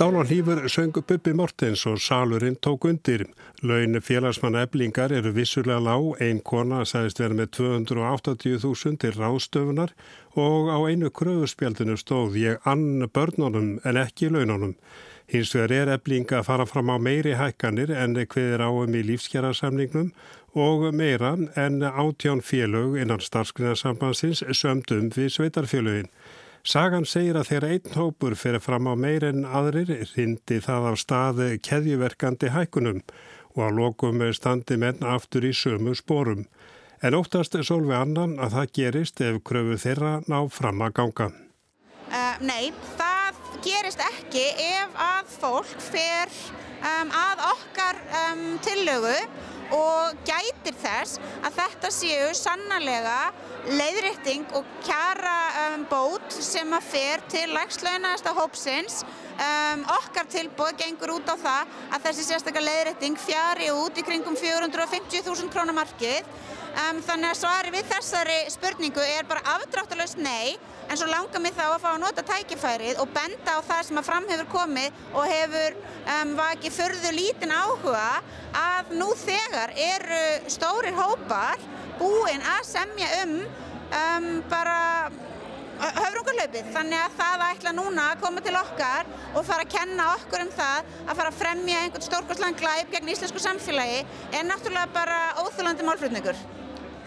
Stálan 0.00 0.26
hlýfur 0.26 0.68
söngu 0.68 1.02
Bubbi 1.02 1.32
Mortens 1.36 1.82
og 1.86 1.98
salurinn 2.00 2.56
tók 2.56 2.84
undir. 2.88 3.26
Laun 3.62 4.00
félagsmanna 4.00 4.62
eblingar 4.64 5.12
eru 5.12 5.34
vissulega 5.36 5.76
lág, 5.76 6.14
ein 6.24 6.40
kona 6.40 6.86
sæðist 6.88 7.20
vera 7.20 7.36
með 7.36 7.50
280.000 7.58 8.96
til 8.96 9.12
ráðstöfunar 9.18 9.92
og 10.40 10.72
á 10.72 10.78
einu 10.88 11.12
kröðuspjaldinu 11.12 11.98
stóð 12.00 12.40
ég 12.40 12.64
ann 12.64 13.04
börnunum 13.12 13.76
en 13.84 14.00
ekki 14.00 14.32
laununum. 14.32 14.72
Hins 15.28 15.52
vegar 15.52 15.76
er 15.82 15.94
eblinga 15.98 16.40
að 16.40 16.48
fara 16.48 16.70
fram 16.72 16.88
á 16.88 16.96
meiri 16.96 17.36
hækkanir 17.36 17.92
en 17.92 18.16
hviðir 18.16 18.64
áum 18.64 18.96
í 18.96 19.04
lífskjærasamningnum 19.04 20.14
og 20.56 20.94
meira 20.96 21.36
en 21.60 21.82
átján 21.84 22.40
félög 22.40 22.96
innan 23.04 23.20
starfskrinarsambansins 23.20 24.46
sömdum 24.48 25.12
við 25.12 25.34
sveitarfélögin. 25.36 26.08
Sagan 26.60 27.06
segir 27.08 27.38
að 27.40 27.48
þegar 27.48 27.64
einn 27.72 27.94
hópur 27.96 28.34
fyrir 28.36 28.60
fram 28.60 28.88
á 28.92 28.94
meir 28.98 29.24
en 29.24 29.46
aðrir 29.48 29.92
rindi 30.12 30.58
það 30.60 30.90
á 30.90 30.94
staði 31.00 31.48
keðjuverkandi 31.64 32.50
hækunum 32.52 33.00
og 33.56 33.62
að 33.64 33.78
lokum 33.78 34.20
standi 34.36 34.76
menn 34.76 35.00
aftur 35.00 35.46
í 35.48 35.54
sömu 35.56 35.94
spórum. 35.96 36.44
En 37.00 37.16
óttast 37.16 37.56
er 37.56 37.64
svolvið 37.64 37.96
annan 37.96 38.36
að 38.36 38.58
það 38.58 38.72
gerist 38.76 39.22
ef 39.24 39.40
kröfu 39.40 39.78
þeirra 39.80 40.18
ná 40.28 40.38
fram 40.52 40.84
að 40.84 40.96
ganga. 41.00 41.30
Uh, 42.10 42.36
nei, 42.44 42.72
það 43.00 43.40
gerist 43.64 44.04
ekki 44.04 44.44
ef 44.60 45.00
að 45.00 45.32
fólk 45.40 45.80
fer 45.80 46.34
um, 46.84 47.08
að 47.08 47.46
okkar 47.54 48.04
um, 48.26 48.44
tillögu 48.66 49.16
og 49.74 50.18
gætir 50.26 50.76
þess 50.82 51.20
að 51.44 51.56
þetta 51.60 51.90
séu 51.94 52.28
sannarlega 52.36 53.18
leiðrétting 53.68 54.46
og 54.56 54.68
kjara 54.84 55.36
um, 55.64 55.82
bót 55.90 56.32
sem 56.32 56.70
að 56.72 56.86
fer 56.90 57.24
til 57.32 57.46
lægslaunaðasta 57.52 58.32
hópsins. 58.36 59.02
Um, 59.40 59.84
okkar 59.96 60.28
tilbúið 60.28 60.80
gengur 60.82 61.14
út 61.16 61.28
á 61.32 61.36
það 61.40 61.76
að 61.96 62.06
þessi 62.06 62.26
sérstaklega 62.28 62.66
leiðrétting 62.66 63.20
fjari 63.20 63.70
út 63.72 63.96
í 63.96 64.04
kringum 64.04 64.36
450.000 64.36 65.52
krónar 65.52 65.76
markið. 65.76 66.28
Um, 66.70 67.00
þannig 67.02 67.32
að 67.32 67.38
svari 67.40 67.72
við 67.74 67.88
þessari 67.90 68.36
spurningu 68.52 69.02
er 69.02 69.26
bara 69.26 69.42
afdráttalust 69.56 70.20
nei 70.22 70.54
en 70.86 70.98
svo 70.98 71.08
langar 71.10 71.42
mig 71.42 71.54
þá 71.56 71.64
að 71.66 71.80
fá 71.82 71.88
að 71.90 72.02
nota 72.04 72.22
tækifærið 72.26 73.00
og 73.02 73.10
benda 73.14 73.56
á 73.58 73.60
það 73.66 73.80
sem 73.88 73.98
að 73.98 74.06
fram 74.06 74.28
hefur 74.30 74.48
komið 74.52 75.00
og 75.10 75.26
hefur 75.32 75.78
um, 76.14 76.36
vakið 76.38 76.76
förðu 76.76 77.10
lítinn 77.16 77.54
áhuga 77.54 78.04
að 78.60 78.94
nú 79.00 79.08
þegar 79.18 79.74
eru 79.74 80.20
stórir 80.50 80.94
hópar 80.94 81.58
búin 81.98 82.46
að 82.54 82.62
semja 82.70 83.10
um, 83.24 83.34
um 84.04 84.30
bara 84.50 84.78
höfrungarlaupið 85.80 86.70
þannig 86.74 87.00
að 87.00 87.18
það 87.18 87.44
ætla 87.46 87.74
núna 87.76 88.06
að 88.12 88.22
koma 88.24 88.44
til 88.44 88.56
okkar 88.60 89.10
og 89.34 89.46
fara 89.48 89.64
að 89.64 89.74
kenna 89.74 90.08
okkur 90.18 90.44
um 90.44 90.54
það 90.54 90.94
að 91.06 91.12
fara 91.14 91.32
að 91.32 91.40
fremja 91.40 91.82
einhvern 91.82 92.06
stórkostlan 92.06 92.58
glæp 92.60 92.94
gegn 92.94 93.12
íslensku 93.14 93.42
samfélagi 93.42 94.00
er 94.30 94.48
náttúrulega 94.48 94.94
bara 94.94 95.20
óþúlandi 95.40 95.86
málflutningur. 95.86 96.59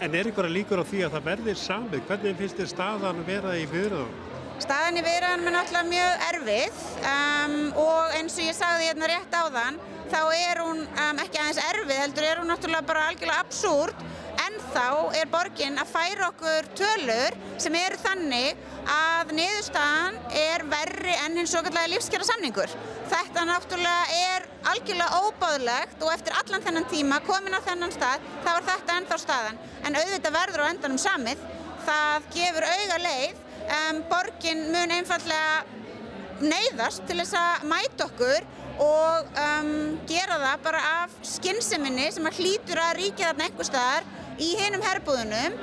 En 0.04 0.12
er 0.12 0.28
ykkur 0.28 0.44
að 0.44 0.52
líkur 0.58 0.80
á 0.80 0.84
því 0.84 0.98
að 1.06 1.14
það 1.14 1.28
verðir 1.30 1.56
samið? 1.56 2.00
Hvernig 2.10 2.34
finnst 2.36 2.58
þið 2.58 2.66
staðan 2.74 3.20
að 3.22 3.28
vera 3.30 3.52
í 3.56 3.62
viðröðum? 3.70 4.16
Staðan 4.60 4.98
í 5.00 5.04
viðröðum 5.06 5.46
er 5.48 5.54
náttúrulega 5.54 5.88
mjög 5.88 6.24
erfið 6.26 6.82
um, 7.12 7.54
og 7.80 8.16
eins 8.18 8.36
og 8.36 8.44
ég 8.44 8.58
sagði 8.58 8.90
hérna 8.90 9.08
rétt 9.08 9.32
á 9.32 9.44
þann 9.54 9.78
þá 10.12 10.20
er 10.36 10.60
hún 10.60 10.82
um, 10.84 11.22
ekki 11.24 11.40
aðeins 11.40 11.62
erfið 11.70 12.02
heldur 12.02 12.26
er 12.28 12.42
hún 12.42 12.52
náttúrulega 12.52 12.88
bara 12.90 13.06
algjörlega 13.08 13.46
absúrt 13.46 14.04
en 14.44 14.60
þá 14.74 14.86
er 15.22 15.32
borgin 15.32 15.80
að 15.80 15.92
færa 15.94 16.28
okkur 16.28 16.68
tölur 16.76 17.40
sem 17.64 17.80
eru 17.80 18.02
þannig 18.04 18.60
að 18.90 19.32
niðurstaðan 19.38 20.18
er 20.38 20.64
verri 20.70 21.14
enn 21.24 21.38
hins 21.40 21.52
svo 21.54 21.62
kallega 21.64 21.90
lífskjara 21.92 22.26
samningur. 22.28 22.72
Þetta 23.12 23.44
náttúrulega 23.48 24.18
er 24.32 24.48
algjörlega 24.72 25.20
óbáðlegt 25.28 26.04
og 26.04 26.12
eftir 26.14 26.36
allan 26.40 26.64
þennan 26.64 26.88
tíma 26.92 27.20
komin 27.26 27.56
á 27.56 27.60
þennan 27.64 27.94
stað 27.94 28.24
þá 28.44 28.50
er 28.54 28.66
þetta 28.70 28.98
ennþá 28.98 29.20
staðan. 29.22 29.62
En 29.84 29.98
auðvitað 30.00 30.36
verður 30.38 30.64
á 30.64 30.70
endanum 30.72 31.00
samið, 31.00 31.46
það 31.84 32.28
gefur 32.36 32.68
auga 32.68 32.98
leið, 33.04 33.40
um, 33.78 34.02
borgin 34.10 34.66
mun 34.72 34.94
einfallega 34.98 35.64
neyðast 36.44 37.04
til 37.08 37.20
þess 37.20 37.36
að 37.38 37.66
mæta 37.70 38.08
okkur 38.08 38.46
og 38.82 39.28
um, 39.38 39.70
gera 40.10 40.40
það 40.42 40.64
bara 40.64 40.80
af 41.04 41.14
skynnseminni 41.34 42.08
sem 42.12 42.26
að 42.26 42.40
hlýtur 42.40 42.80
að 42.82 42.96
ríkja 42.98 43.30
þarna 43.30 43.46
einhver 43.48 43.68
staðar 43.68 44.08
í 44.42 44.50
hinum 44.58 44.82
herbúðunum 44.82 45.58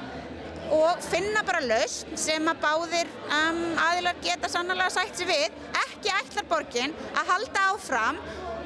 og 0.71 1.01
finna 1.03 1.43
bara 1.47 1.61
laust 1.65 2.09
sem 2.19 2.47
að 2.47 2.61
báðir 2.63 3.09
um, 3.27 3.59
aðilar 3.89 4.21
geta 4.23 4.49
sannlega 4.51 4.91
sætt 4.93 5.19
sér 5.19 5.29
við. 5.31 5.59
Ekki 5.85 6.13
ætlar 6.15 6.47
borgin 6.49 6.95
að 7.11 7.33
halda 7.33 7.67
áfram 7.73 8.21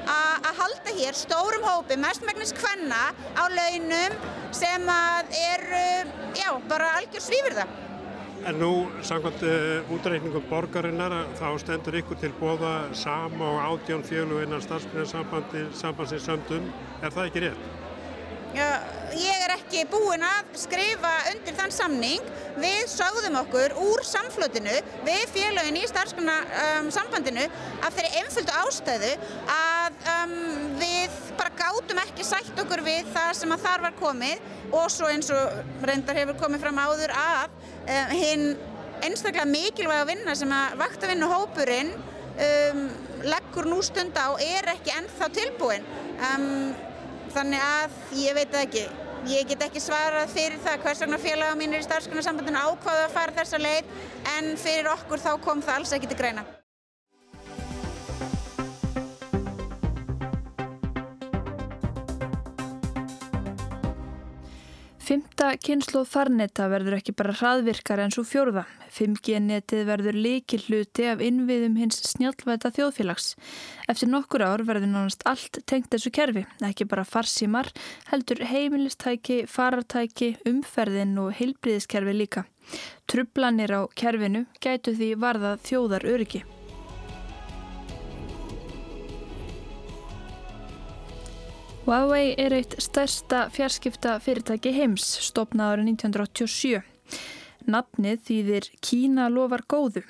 að 0.06 0.52
halda 0.60 0.92
hér 1.00 1.16
stórum 1.18 1.64
hópi, 1.66 1.96
mestmægnis 1.98 2.54
hvenna 2.54 3.08
á 3.34 3.44
launum 3.50 4.14
sem 4.54 4.86
að 4.92 5.34
eru, 5.40 5.88
já, 6.38 6.50
bara 6.70 6.92
algjör 7.00 7.24
svífurða. 7.24 7.66
En 8.46 8.60
nú, 8.60 8.86
samkvæmt 9.02 9.42
uh, 9.42 9.94
útreikningum 9.96 10.44
borgarinnar, 10.46 11.16
þá 11.40 11.48
stendur 11.58 11.96
ykkur 11.98 12.20
til 12.20 12.30
bóða 12.38 12.76
sam 12.94 13.40
og 13.42 13.58
átján 13.58 14.06
fjölu 14.06 14.44
innan 14.44 14.62
starfsmyndarsambandsins 14.62 16.28
sömdum. 16.28 16.70
Er 17.02 17.10
það 17.10 17.32
ekki 17.32 17.44
rétt? 17.48 17.85
Já, 18.56 18.80
ég 19.12 19.42
er 19.44 19.52
ekki 19.52 19.82
búinn 19.90 20.22
að 20.24 20.54
skrifa 20.56 21.10
undir 21.28 21.56
þann 21.58 21.72
samning. 21.76 22.28
Við 22.56 22.86
sögðum 22.88 23.34
okkur 23.42 23.74
úr 23.82 24.00
samflutinu 24.08 24.78
við 25.04 25.24
félagin 25.34 25.76
í 25.76 25.82
starfsmyndarsambandinu 25.90 27.44
um, 27.44 27.58
af 27.84 27.98
þeirri 27.98 28.22
einföldu 28.22 28.54
ástæðu 28.62 29.10
að 29.52 29.98
um, 30.14 30.32
við 30.80 31.18
bara 31.36 31.52
gátum 31.58 32.00
ekki 32.06 32.24
sætt 32.24 32.64
okkur 32.64 32.80
við 32.86 33.12
það 33.12 33.34
sem 33.42 33.52
að 33.52 33.66
þar 33.66 33.86
var 33.90 33.98
komið 34.00 34.72
og 34.80 34.88
svo 34.94 35.12
eins 35.12 35.28
og 35.36 35.84
reyndar 35.84 36.16
hefur 36.16 36.40
komið 36.46 36.64
fram 36.64 36.80
áður 36.80 37.12
að 37.12 37.60
um, 37.60 38.16
hinn 38.16 38.48
einstaklega 39.04 39.44
mikilvæga 39.52 40.08
vinna 40.14 40.38
sem 40.38 40.56
að 40.62 40.80
vaktavinnu 40.80 41.28
hópurinn 41.28 41.92
um, 41.92 42.84
leggur 43.28 43.68
nú 43.68 43.84
stund 43.84 44.16
á 44.16 44.32
er 44.40 44.72
ekki 44.78 44.96
ennþá 44.96 45.32
tilbúin. 45.42 45.84
Þannig 47.36 47.60
að 47.60 47.96
ég 48.16 48.36
veit 48.38 48.54
ekki 48.62 48.82
ég 49.28 49.48
get 49.50 49.64
ekki 49.66 49.80
svarað 49.82 50.30
fyrir 50.32 50.60
það 50.64 50.84
hvers 50.86 51.02
vegna 51.02 51.18
félaga 51.20 51.56
mínir 51.58 51.82
í 51.82 51.84
starfsgrunnarsambandinu 51.84 52.62
ákvaða 52.62 53.02
að 53.08 53.16
fara 53.16 53.34
þessa 53.36 53.60
leið 53.60 53.90
en 54.36 54.54
fyrir 54.62 54.88
okkur 54.94 55.20
þá 55.20 55.32
kom 55.44 55.60
það 55.66 55.80
alls 55.82 55.92
ekki 55.98 56.08
til 56.12 56.18
greina. 56.22 56.46
Fymta 65.06 65.52
kynsloð 65.62 66.08
farneta 66.10 66.64
verður 66.66 66.96
ekki 66.96 67.12
bara 67.14 67.34
hraðvirkar 67.38 68.00
en 68.02 68.10
svo 68.10 68.24
fjórða. 68.26 68.64
5G-netið 68.96 69.84
verður 69.86 70.18
líkil 70.18 70.58
hluti 70.64 71.06
af 71.06 71.22
innviðum 71.22 71.76
hins 71.78 72.00
snjálfæta 72.10 72.72
þjóðfélags. 72.74 73.28
Eftir 73.86 74.10
nokkur 74.10 74.42
ár 74.42 74.64
verður 74.66 74.90
nánast 74.90 75.22
allt 75.30 75.60
tengt 75.70 75.92
þessu 75.94 76.10
kerfi, 76.10 76.42
ekki 76.58 76.88
bara 76.90 77.06
farsímar, 77.06 77.70
heldur 78.10 78.42
heimilistæki, 78.50 79.44
farartæki, 79.46 80.32
umferðin 80.50 81.14
og 81.22 81.30
heilbríðiskerfi 81.38 82.18
líka. 82.18 82.48
Trublanir 83.06 83.78
á 83.78 83.86
kerfinu 83.94 84.48
gætu 84.58 84.98
því 84.98 85.14
varða 85.22 85.54
þjóðar 85.62 86.10
öryggi. 86.16 86.42
Huawei 91.86 92.32
er 92.34 92.50
eitt 92.50 92.72
stærsta 92.82 93.44
fjarskipta 93.54 94.16
fyrirtæki 94.18 94.72
heims, 94.74 95.04
stopnaður 95.22 95.84
1987. 95.84 96.80
Nafnið 97.70 98.24
þýðir 98.26 98.66
Kína 98.82 99.28
lofar 99.30 99.62
góðu. 99.70 100.02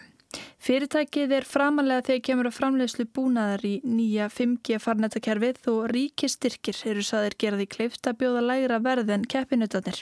Fyrirtækið 0.57 1.35
er 1.37 1.45
framalega 1.45 2.07
þegar 2.07 2.23
kemur 2.31 2.49
að 2.49 2.57
framleiðslu 2.57 3.07
búnaðar 3.19 3.67
í 3.69 3.75
nýja 3.85 4.31
5G 4.33 4.81
farnetakerfið 4.81 5.69
og 5.75 5.83
ríkistyrkir 5.93 6.81
eru 6.95 7.05
saðir 7.05 7.37
geraði 7.45 7.69
kleift 7.77 8.09
að 8.09 8.23
bjóða 8.25 8.47
lægra 8.47 8.81
verð 8.89 9.13
en 9.13 9.29
keppinutanir. 9.29 10.01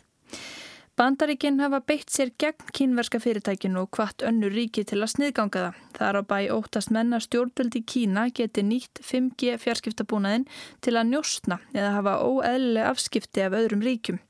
Bandaríkinn 0.95 1.57
hafa 1.59 1.81
beitt 1.83 2.13
sér 2.15 2.29
gegn 2.39 2.69
kínverska 2.79 3.19
fyrirtækinu 3.19 3.81
og 3.81 3.97
hvart 3.97 4.23
önnu 4.29 4.47
ríki 4.53 4.85
til 4.87 5.01
að 5.03 5.11
sniðganga 5.11 5.63
það. 5.65 5.81
Þar 5.97 6.19
á 6.19 6.23
bæ 6.31 6.37
óttast 6.55 6.93
menna 6.95 7.19
stjórnvöldi 7.19 7.83
Kína 7.83 8.29
geti 8.31 8.63
nýtt 8.63 9.01
5G 9.03 9.57
fjarskiptabúnaðin 9.65 10.47
til 10.87 10.95
að 10.95 11.11
njóstna 11.11 11.59
eða 11.75 11.97
hafa 11.97 12.15
óeðlileg 12.23 12.87
afskipti 12.93 13.43
af 13.43 13.59
öðrum 13.59 13.83
ríkjum. 13.83 14.23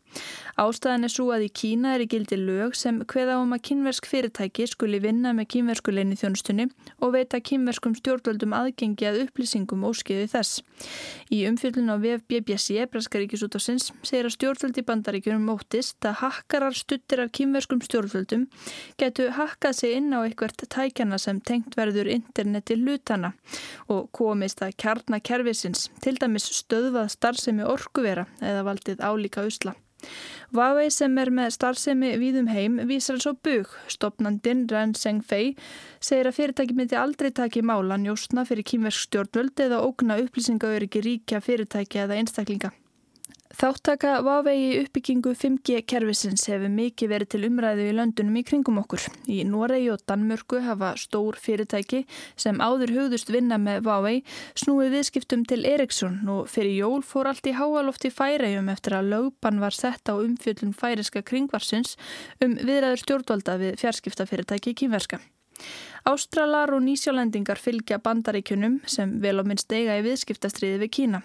Ástæðan 0.55 1.09
er 1.09 1.11
svo 1.11 1.33
að 1.35 1.49
í 1.49 1.51
Kína 1.51 1.97
er 1.97 2.05
í 2.05 2.07
gildi 2.11 2.37
lög 2.39 2.77
sem 2.79 3.01
hveða 3.11 3.41
um 3.43 3.55
að 3.57 3.65
kínversk 3.69 4.07
fyrirtæki 4.07 4.69
skuli 4.71 5.01
vinna 5.03 5.33
með 5.35 5.49
kínverskuleginni 5.55 6.19
þjónustunni 6.21 6.67
og 7.03 7.15
veita 7.17 7.41
kínverskum 7.43 7.97
stjórnvöldum 7.99 8.55
aðgengi 8.55 9.09
að 9.09 9.19
upplýsingum 9.25 9.83
óskiði 9.89 10.29
þess. 10.31 10.63
Í 11.35 11.43
umfjöldun 11.49 11.91
á 11.91 11.99
VF 11.99 12.23
BBC, 12.31 12.87
Braskaríkisútásins, 12.93 13.91
segir 14.07 14.29
að 14.29 14.37
stjórnvöldi 14.37 14.87
bandaríkjunum 14.87 15.49
mótist 15.51 16.07
að 16.07 16.21
hakkarar 16.23 16.79
stuttir 16.79 17.25
af 17.25 17.35
kínverskum 17.35 17.83
stjórnvöldum 17.83 18.47
getu 19.01 19.31
hakkað 19.35 19.79
sig 19.81 19.99
inn 19.99 20.15
á 20.15 20.23
eitthvert 20.23 20.63
tækjana 20.71 21.19
sem 21.19 21.43
tengt 21.43 21.75
verður 21.75 22.13
interneti 22.15 22.79
hlutana 22.79 23.35
og 23.91 24.07
komist 24.15 24.63
að 24.63 24.77
kjarnakerfisins, 24.79 25.89
til 25.99 26.15
dæmis 26.21 26.47
stöðvað 26.61 27.11
starfsemi 27.17 27.67
orkuvera 27.67 28.29
eða 28.39 28.69
valdið 28.71 29.03
álíka 29.03 29.43
usla. 29.51 29.75
Huawei 30.55 30.91
sem 30.95 31.19
er 31.19 31.33
með 31.35 31.55
starfsemi 31.57 32.13
víðum 32.21 32.53
heim 32.53 32.79
vísar 32.91 33.19
svo 33.23 33.35
bug. 33.35 33.73
Stopnandin 33.91 34.67
Ren 34.71 34.95
Zhengfei 34.95 35.57
segir 35.99 36.31
að 36.31 36.39
fyrirtæki 36.39 36.79
myndi 36.79 37.01
aldrei 37.01 37.33
taki 37.35 37.65
mála 37.65 37.99
njóstna 37.99 38.47
fyrir 38.47 38.67
kýmversk 38.71 39.09
stjórnvöld 39.09 39.67
eða 39.67 39.83
ógna 39.83 40.21
upplýsingauriki 40.23 41.03
ríkja 41.09 41.43
fyrirtæki 41.43 42.05
eða 42.05 42.21
einstaklinga. 42.23 42.75
Þáttaka 43.55 44.17
Vávegi 44.27 44.81
uppbyggingu 44.81 45.31
5G-kerfisins 45.39 46.43
hefur 46.51 46.73
mikið 46.75 47.11
verið 47.13 47.29
til 47.31 47.41
umræðu 47.47 47.85
í 47.87 47.93
löndunum 47.95 48.39
í 48.41 48.43
kringum 48.49 48.81
okkur. 48.81 49.05
Í 49.31 49.45
Noregi 49.47 49.93
og 49.95 50.03
Danmörku 50.11 50.59
hafa 50.65 50.89
stór 50.99 51.39
fyrirtæki 51.39 52.01
sem 52.35 52.59
áður 52.59 52.95
hugðust 52.97 53.31
vinna 53.31 53.61
með 53.63 53.85
Vávegi 53.87 54.25
snúið 54.59 54.97
viðskiptum 54.97 55.45
til 55.47 55.61
Ericsson 55.71 56.17
og 56.35 56.51
fyrir 56.51 56.81
jól 56.81 57.07
fór 57.07 57.31
allt 57.31 57.47
í 57.47 57.55
háalofti 57.55 58.11
færæjum 58.11 58.73
eftir 58.75 58.99
að 58.99 59.13
lögban 59.13 59.63
var 59.63 59.79
sett 59.79 60.11
á 60.11 60.19
umfjöldum 60.19 60.75
færiska 60.75 61.23
kringvarsins 61.23 61.95
um 62.43 62.59
viðræður 62.59 63.05
stjórnvalda 63.05 63.59
við 63.63 63.79
fjarskiptafyrirtæki 63.85 64.75
kýmverska. 64.83 65.23
Ástralar 66.05 66.75
og 66.77 66.83
nýsjálendingar 66.85 67.57
fylgja 67.57 67.97
bandaríkunum 68.05 68.77
sem 68.91 69.15
vel 69.23 69.39
á 69.41 69.45
minnst 69.49 69.73
eiga 69.73 69.97
í 69.97 70.05
viðskiptastriði 70.05 70.83
við 70.83 70.91
Kína. 70.99 71.21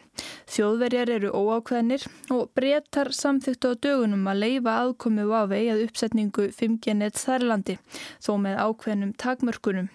Þjóðverjar 0.47 1.11
eru 1.17 1.33
óákveðnir 1.35 2.05
og 2.31 2.47
breytar 2.55 3.11
samþyktu 3.11 3.73
á 3.75 3.81
dögunum 3.83 4.29
að 4.31 4.43
leifa 4.45 4.77
aðkomi 4.85 5.27
á 5.27 5.43
vegi 5.51 5.71
að 5.73 5.85
uppsetningu 5.89 6.49
5G-net 6.55 7.19
þærlandi 7.19 7.75
þó 8.23 8.33
með 8.39 8.61
ákveðnum 8.63 9.15
takmörkunum. 9.19 9.89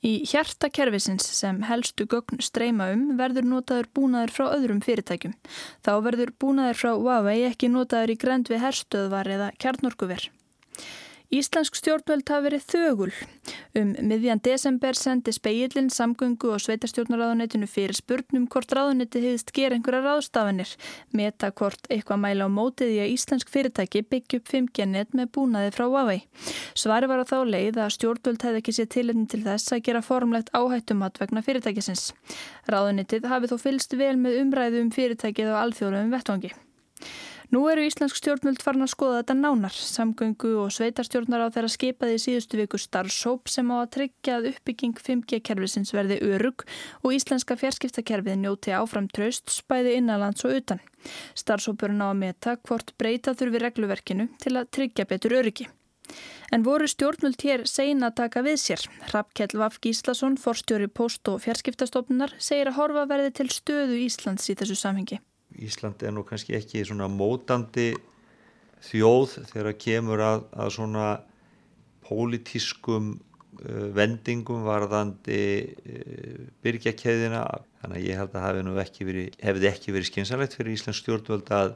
Í 0.00 0.12
hjartakerfisins 0.24 1.26
sem 1.36 1.58
helstu 1.68 2.06
gögn 2.08 2.40
streyma 2.40 2.86
um 2.94 3.02
verður 3.18 3.48
notaður 3.48 3.88
búnaður 3.96 4.32
frá 4.32 4.46
öðrum 4.54 4.80
fyrirtækjum. 4.84 5.34
Þá 5.84 5.92
verður 6.06 6.32
búnaður 6.40 6.78
frá 6.80 6.92
Huawei 6.94 7.42
ekki 7.50 7.68
notaður 7.68 8.14
í 8.14 8.16
grend 8.20 8.48
við 8.52 8.62
herstöðvar 8.64 9.28
eða 9.28 9.50
kjarnorkuver. 9.60 10.30
Íslensk 11.30 11.76
stjórnvöld 11.78 12.26
hafi 12.26 12.42
verið 12.48 12.64
þögul. 12.66 13.12
Um 13.78 13.92
miðjan 14.10 14.40
desember 14.42 14.96
sendi 14.98 15.30
speillin 15.30 15.86
samgöngu 15.94 16.50
og 16.50 16.62
sveitarstjórnaráðunetinu 16.64 17.68
fyrir 17.70 17.94
spurnum 17.94 18.48
hvort 18.50 18.74
ráðuneti 18.74 19.22
hefðist 19.22 19.52
gera 19.54 19.78
einhverja 19.78 20.00
ráðstafanir. 20.08 20.72
Meta 21.14 21.52
hvort 21.54 21.86
eitthvað 21.86 22.22
mæla 22.24 22.50
á 22.50 22.56
mótið 22.56 22.96
í 22.96 22.98
að 23.04 23.14
íslensk 23.14 23.54
fyrirtæki 23.54 24.02
byggja 24.10 24.40
upp 24.42 24.50
5G-net 24.50 25.14
með 25.14 25.30
búnaði 25.38 25.70
frá 25.78 25.86
Huawei. 25.86 26.18
Svari 26.74 27.06
var 27.06 27.22
á 27.22 27.30
þá 27.30 27.38
leið 27.46 27.78
að 27.78 27.94
stjórnvöld 28.00 28.46
hefði 28.48 28.64
ekki 28.64 28.78
sér 28.80 28.90
tilinn 28.90 29.30
til 29.30 29.44
þess 29.46 29.70
að 29.70 29.84
gera 29.86 30.02
formlegt 30.02 30.50
áhættumat 30.50 31.22
vegna 31.22 31.46
fyrirtækisins. 31.46 32.10
Ráðunetið 32.66 33.30
hafi 33.30 33.54
þó 33.54 33.58
fylst 33.68 33.94
vel 33.94 34.16
með 34.18 34.42
umræðu 34.42 34.82
um 34.82 34.90
fyrirtækið 34.98 35.54
og 35.54 35.62
alþjóðum 35.62 36.10
vettvangi. 36.10 36.56
Nú 37.50 37.64
eru 37.66 37.82
Íslensk 37.82 38.14
stjórnvöld 38.14 38.60
farin 38.62 38.84
að 38.84 38.92
skoða 38.92 39.14
þetta 39.24 39.34
nánar. 39.34 39.74
Samgöngu 39.74 40.52
og 40.62 40.68
sveitarstjórnar 40.70 41.42
á 41.42 41.50
þeirra 41.50 41.70
skipaði 41.74 42.14
í 42.14 42.20
síðustu 42.22 42.60
viku 42.60 42.78
starfsóp 42.78 43.50
sem 43.50 43.72
á 43.74 43.82
að 43.82 43.88
tryggja 43.96 44.36
að 44.36 44.46
uppbygging 44.52 45.00
5G-kerfisins 45.02 45.90
verði 45.90 46.20
örug 46.30 46.62
og 47.02 47.16
íslenska 47.16 47.56
fjarskiptakerfið 47.58 48.38
njóti 48.38 48.70
áfram 48.76 49.08
tröst 49.10 49.50
spæði 49.50 49.96
innanlands 49.98 50.46
og 50.46 50.54
utan. 50.60 50.78
Starfsópurinn 51.34 52.04
á 52.06 52.14
að 52.14 52.20
meta 52.20 52.54
hvort 52.68 52.94
breyta 53.02 53.34
þurfi 53.34 53.62
regluverkinu 53.64 54.28
til 54.38 54.54
að 54.54 54.70
tryggja 54.76 55.08
betur 55.10 55.34
örugi. 55.40 55.66
En 56.54 56.62
voru 56.62 56.86
stjórnvöld 56.90 57.42
hér 57.42 57.64
seina 57.66 58.12
að 58.12 58.16
taka 58.22 58.44
við 58.46 58.60
sér. 58.62 58.84
Rappkjell 59.10 59.58
Vaf 59.58 59.80
Gíslason, 59.82 60.38
forstjóri 60.38 60.86
post- 60.86 61.26
og 61.30 61.42
fjarskiptastofnunar, 61.42 62.36
segir 62.38 62.70
að 62.70 62.78
horfa 62.78 63.04
verði 63.10 63.34
til 63.40 63.50
stöðu 63.50 63.98
Íslands 64.06 64.46
í 64.50 64.58
þessu 64.58 64.78
samhengi. 64.78 65.18
Ísland 65.58 66.02
er 66.02 66.14
nú 66.14 66.24
kannski 66.26 66.54
ekki 66.58 66.84
svona 66.86 67.08
mótandi 67.10 67.92
þjóð 68.86 69.34
þegar 69.50 69.76
kemur 69.80 70.22
að, 70.24 70.44
að 70.56 70.72
svona 70.76 71.08
pólitískum 72.06 73.12
uh, 73.16 73.86
vendingum 73.96 74.64
varðandi 74.66 75.42
uh, 75.68 76.44
byrgjakeiðina 76.64 77.44
þannig 77.82 77.98
að 77.98 78.06
ég 78.06 78.20
held 78.20 78.36
að 78.36 78.46
nú 78.66 78.76
ekki 78.82 79.08
verið 79.08 79.40
hefði 79.42 79.72
verið 79.96 80.10
skynsalegt 80.10 80.56
fyrir 80.56 80.76
Íslands 80.76 81.02
stjórnvöld 81.02 81.52
að, 81.56 81.74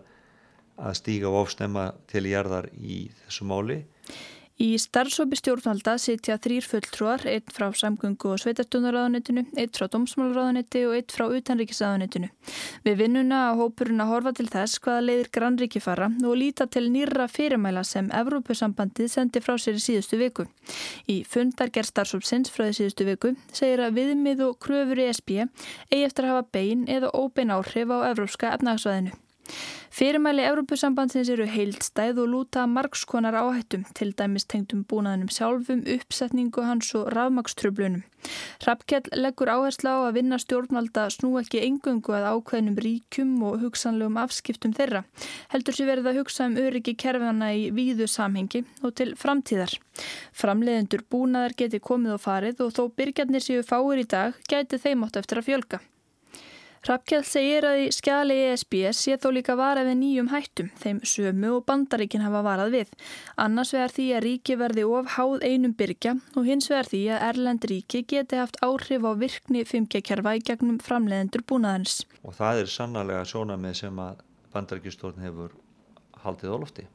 að 0.79 0.97
stíga 1.01 1.31
og 1.31 1.45
ofstemma 1.45 1.91
til 2.11 2.27
jarðar 2.31 2.71
í 2.79 3.07
þessu 3.25 3.49
máli 3.51 3.83
Í 4.55 4.77
starfsópi 4.79 5.35
stjórnvalda 5.35 5.97
sitja 5.99 6.37
þrýr 6.39 6.63
fulltrúar, 6.71 7.25
einn 7.27 7.51
frá 7.51 7.73
samgöngu 7.75 8.29
og 8.31 8.39
sveitarstjónaráðunitinu, 8.39 9.43
einn 9.59 9.73
frá 9.75 9.89
domsmálaráðuniti 9.91 10.85
og 10.87 10.95
einn 10.95 11.11
frá 11.11 11.25
utanríkisáðunitinu. 11.27 12.29
Við 12.87 13.01
vinnuna 13.01 13.41
á 13.51 13.59
hópurinn 13.59 14.05
að 14.05 14.13
horfa 14.13 14.35
til 14.39 14.47
þess 14.53 14.79
hvaða 14.85 15.03
leiðir 15.09 15.33
grannríki 15.35 15.83
fara 15.83 16.07
og 16.23 16.39
líta 16.39 16.69
til 16.71 16.85
nýra 16.95 17.27
fyrirmæla 17.27 17.83
sem 17.83 18.13
Evrópusambandið 18.15 19.11
sendi 19.17 19.43
frá 19.43 19.59
sér 19.59 19.81
í 19.81 19.85
síðustu 19.89 20.21
viku. 20.23 20.47
Í 21.11 21.25
fundargerð 21.27 21.91
starfsópsins 21.91 22.55
frá 22.55 22.69
því 22.69 22.79
síðustu 22.79 23.09
viku 23.11 23.35
segir 23.51 23.83
að 23.83 23.99
viðmið 23.99 24.47
og 24.47 24.57
kröfur 24.63 25.03
í 25.03 25.11
SB 25.11 25.43
eigi 25.91 26.07
eftir 26.07 26.29
að 26.29 26.37
hafa 26.37 26.49
bein 26.55 26.87
eða 26.87 27.11
óbein 27.11 27.51
áhrif 27.59 27.91
á 27.91 28.07
evrópska 28.15 28.55
efnagsvæðinu. 28.55 29.19
Fyrirmæli 29.95 30.43
Európusambandsins 30.43 31.29
eru 31.31 31.45
heildstæð 31.47 32.17
og 32.25 32.31
lúta 32.33 32.65
margskonar 32.67 33.37
áhættum, 33.39 33.85
til 33.95 34.11
dæmis 34.19 34.49
tengdum 34.51 34.81
búnaðinum 34.91 35.31
sjálfum, 35.31 35.85
uppsetningu 35.97 36.65
hans 36.67 36.89
og 36.99 37.13
rafmakströflunum. 37.15 38.03
Rappkjell 38.67 39.13
leggur 39.21 39.53
áhersla 39.53 39.95
á 39.95 39.99
að 40.09 40.17
vinna 40.19 40.41
stjórnvalda 40.43 41.07
snú 41.15 41.35
ekki 41.39 41.63
engöngu 41.63 42.17
að 42.17 42.27
ákveðnum 42.33 42.81
ríkum 42.87 43.37
og 43.47 43.63
hugsanlegum 43.63 44.19
afskiptum 44.25 44.75
þeirra. 44.75 45.05
Heldur 45.55 45.79
sér 45.79 45.93
verið 45.93 46.11
að 46.11 46.21
hugsa 46.23 46.49
um 46.49 46.59
öryggi 46.65 46.97
kerfana 46.99 47.53
í 47.55 47.71
víðu 47.77 48.11
samhengi 48.11 48.65
og 48.83 48.97
til 48.99 49.13
framtíðar. 49.21 49.79
Framleiðendur 50.35 51.07
búnaðar 51.07 51.55
geti 51.61 51.79
komið 51.79 52.19
og 52.19 52.25
farið 52.27 52.67
og 52.67 52.75
þó 52.75 52.85
byrjarnir 52.99 53.45
séu 53.45 53.63
fáir 53.63 54.03
í 54.03 54.09
dag 54.09 54.41
gæti 54.51 54.81
þeim 54.81 55.07
átt 55.07 55.21
eftir 55.23 55.39
að 55.39 55.53
fjölga. 55.53 55.85
Rappkjell 56.85 57.23
segir 57.25 57.65
að 57.65 57.79
í 57.81 57.85
skjali 57.97 58.35
ESB 58.51 58.75
sé 58.93 59.15
þó 59.17 59.31
líka 59.33 59.55
varað 59.57 59.87
við 59.89 59.95
nýjum 60.03 60.27
hættum, 60.29 60.67
þeim 60.83 60.99
sömu 61.09 61.53
og 61.57 61.63
bandaríkin 61.65 62.21
hafa 62.21 62.43
varað 62.45 62.75
við. 62.75 62.91
Annars 63.41 63.73
vegar 63.73 63.95
því 63.95 64.05
að 64.13 64.23
ríki 64.27 64.57
verði 64.61 64.85
of 64.85 65.15
háð 65.15 65.47
einum 65.49 65.73
byrkja 65.79 66.13
og 66.37 66.45
hins 66.45 66.69
vegar 66.69 66.91
því 66.91 67.01
að 67.15 67.25
Erlend 67.31 67.65
ríki 67.71 68.03
geti 68.13 68.37
haft 68.37 68.61
áhrif 68.61 69.07
á 69.09 69.13
virkni 69.17 69.65
5G-kerfa 69.65 70.35
í 70.37 70.45
gegnum 70.45 70.77
framleiðendur 70.85 71.47
búnaðans. 71.49 72.03
Og 72.21 72.37
það 72.37 72.61
er 72.67 72.75
sannarlega 72.75 73.25
sjónamið 73.33 73.81
sem 73.81 74.05
að 74.05 74.21
bandaríkistórn 74.53 75.25
hefur 75.25 75.57
haldið 76.21 76.53
á 76.53 76.57
lofti. 76.61 76.87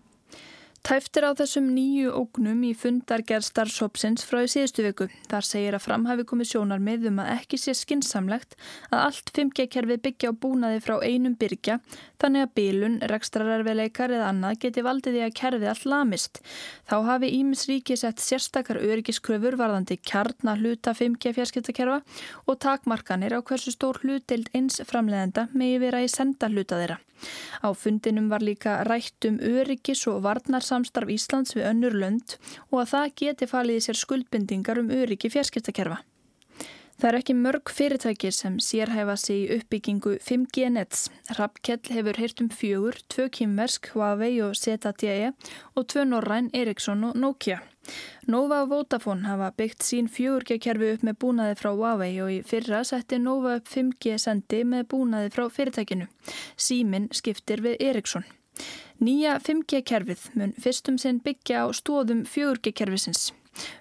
Tæftir 0.86 1.26
á 1.28 1.36
þessum 1.36 1.65
nýju 1.76 2.12
ógnum 2.15 2.62
í 2.63 2.70
fundargerð 2.78 3.44
starfsópsins 3.50 4.24
frá 4.26 4.39
í 4.46 4.50
síðustu 4.52 4.86
viku. 4.86 5.08
Þar 5.28 5.46
segir 5.46 5.76
að 5.76 5.84
framhafi 5.84 6.26
komið 6.30 6.50
sjónar 6.54 6.80
með 6.84 7.10
um 7.10 7.20
að 7.20 7.32
ekki 7.34 7.60
sé 7.60 7.76
skinsamlegt 7.76 8.56
að 8.88 9.04
allt 9.10 9.34
5G-kerfið 9.36 10.02
byggja 10.06 10.32
á 10.32 10.39
búnaði 10.46 10.80
frá 10.86 10.96
einum 11.04 11.36
byrkja 11.39 11.80
þannig 12.22 12.46
að 12.46 12.54
bílun, 12.60 12.96
rekstrararveðleikar 13.12 14.15
eða 14.15 14.30
annað 14.32 14.62
geti 14.63 14.86
valdið 14.88 15.18
því 15.18 15.26
að 15.26 15.36
kerfið 15.42 15.68
allt 15.74 15.89
lamist. 15.94 16.42
Þá 16.88 16.96
hafi 17.10 17.34
Ímis 17.39 17.65
ríki 17.70 18.00
sett 18.00 18.24
sérstakar 18.24 18.80
öryggiskröfur 18.80 19.60
varðandi 19.60 20.00
kjarnar 20.00 20.63
hluta 20.63 20.96
5G 20.96 21.36
fjarskiptakerfa 21.36 22.00
og 22.48 22.60
takmarkanir 22.63 23.36
á 23.36 23.44
hversu 23.44 23.76
stór 23.76 24.00
hlutild 24.06 24.48
eins 24.56 24.80
framleðenda 24.88 25.50
megi 25.52 25.84
vera 25.84 26.04
í 26.06 26.10
senda 26.12 26.48
hluta 26.48 26.80
þeirra. 26.80 27.02
Á 27.65 27.69
fundinum 27.75 28.29
var 28.29 28.45
líka 28.45 28.84
rætt 28.88 29.25
um 29.29 29.39
öryggis 29.39 30.05
og 30.12 30.23
varnarsamstarf 30.27 31.10
Íslands 31.10 31.55
við 31.58 31.69
önnur 31.71 31.97
lönd 32.03 32.38
og 32.71 32.84
að 32.84 32.91
það 32.93 33.17
geti 33.23 33.49
falið 33.49 33.84
sér 33.88 33.99
skuldbindingar 34.03 34.82
um 34.82 34.93
öryggi 34.93 35.32
fjarskiptakerfa. 35.34 35.99
Það 36.99 37.08
er 37.10 37.15
ekki 37.15 37.34
mörg 37.39 37.69
fyrirtæki 37.71 38.29
sem 38.36 38.58
sérhæfa 38.60 39.13
sig 39.15 39.38
í 39.45 39.55
uppbyggingu 39.55 40.17
5G 40.19 40.65
nets. 40.75 41.05
Rappkell 41.38 41.93
hefur 41.95 42.19
heyrt 42.19 42.41
um 42.43 42.49
fjögur, 42.51 42.97
tvö 43.08 43.29
kýmversk, 43.38 43.93
Huawei 43.93 44.41
og 44.43 44.58
ZTE 44.60 45.32
og 45.79 45.88
tvö 45.88 46.03
norræn, 46.03 46.51
Ericsson 46.51 47.05
og 47.08 47.15
Nokia. 47.15 47.62
Nova 48.30 48.62
og 48.63 48.69
Vodafone 48.73 49.28
hafa 49.28 49.52
byggt 49.58 49.86
sín 49.86 50.10
fjögurgekerfi 50.12 50.91
upp 50.95 51.06
með 51.08 51.19
búnaði 51.23 51.56
frá 51.60 51.71
Huawei 51.71 52.12
og 52.23 52.34
í 52.34 52.39
fyrra 52.45 52.84
setti 52.88 53.19
Nova 53.21 53.56
upp 53.60 53.71
5G 53.71 54.17
sendi 54.21 54.63
með 54.63 54.88
búnaði 54.93 55.32
frá 55.34 55.47
fyrirtækinu. 55.54 56.08
Símin 56.58 57.10
skiptir 57.15 57.63
við 57.65 57.80
Ericsson. 57.89 58.28
Nýja 58.99 59.38
5G-kerfið 59.39 60.30
mun 60.36 60.56
fyrstum 60.60 60.97
sinn 60.99 61.21
byggja 61.23 61.63
á 61.63 61.67
stóðum 61.71 62.25
fjögurgekerfisins. 62.28 63.30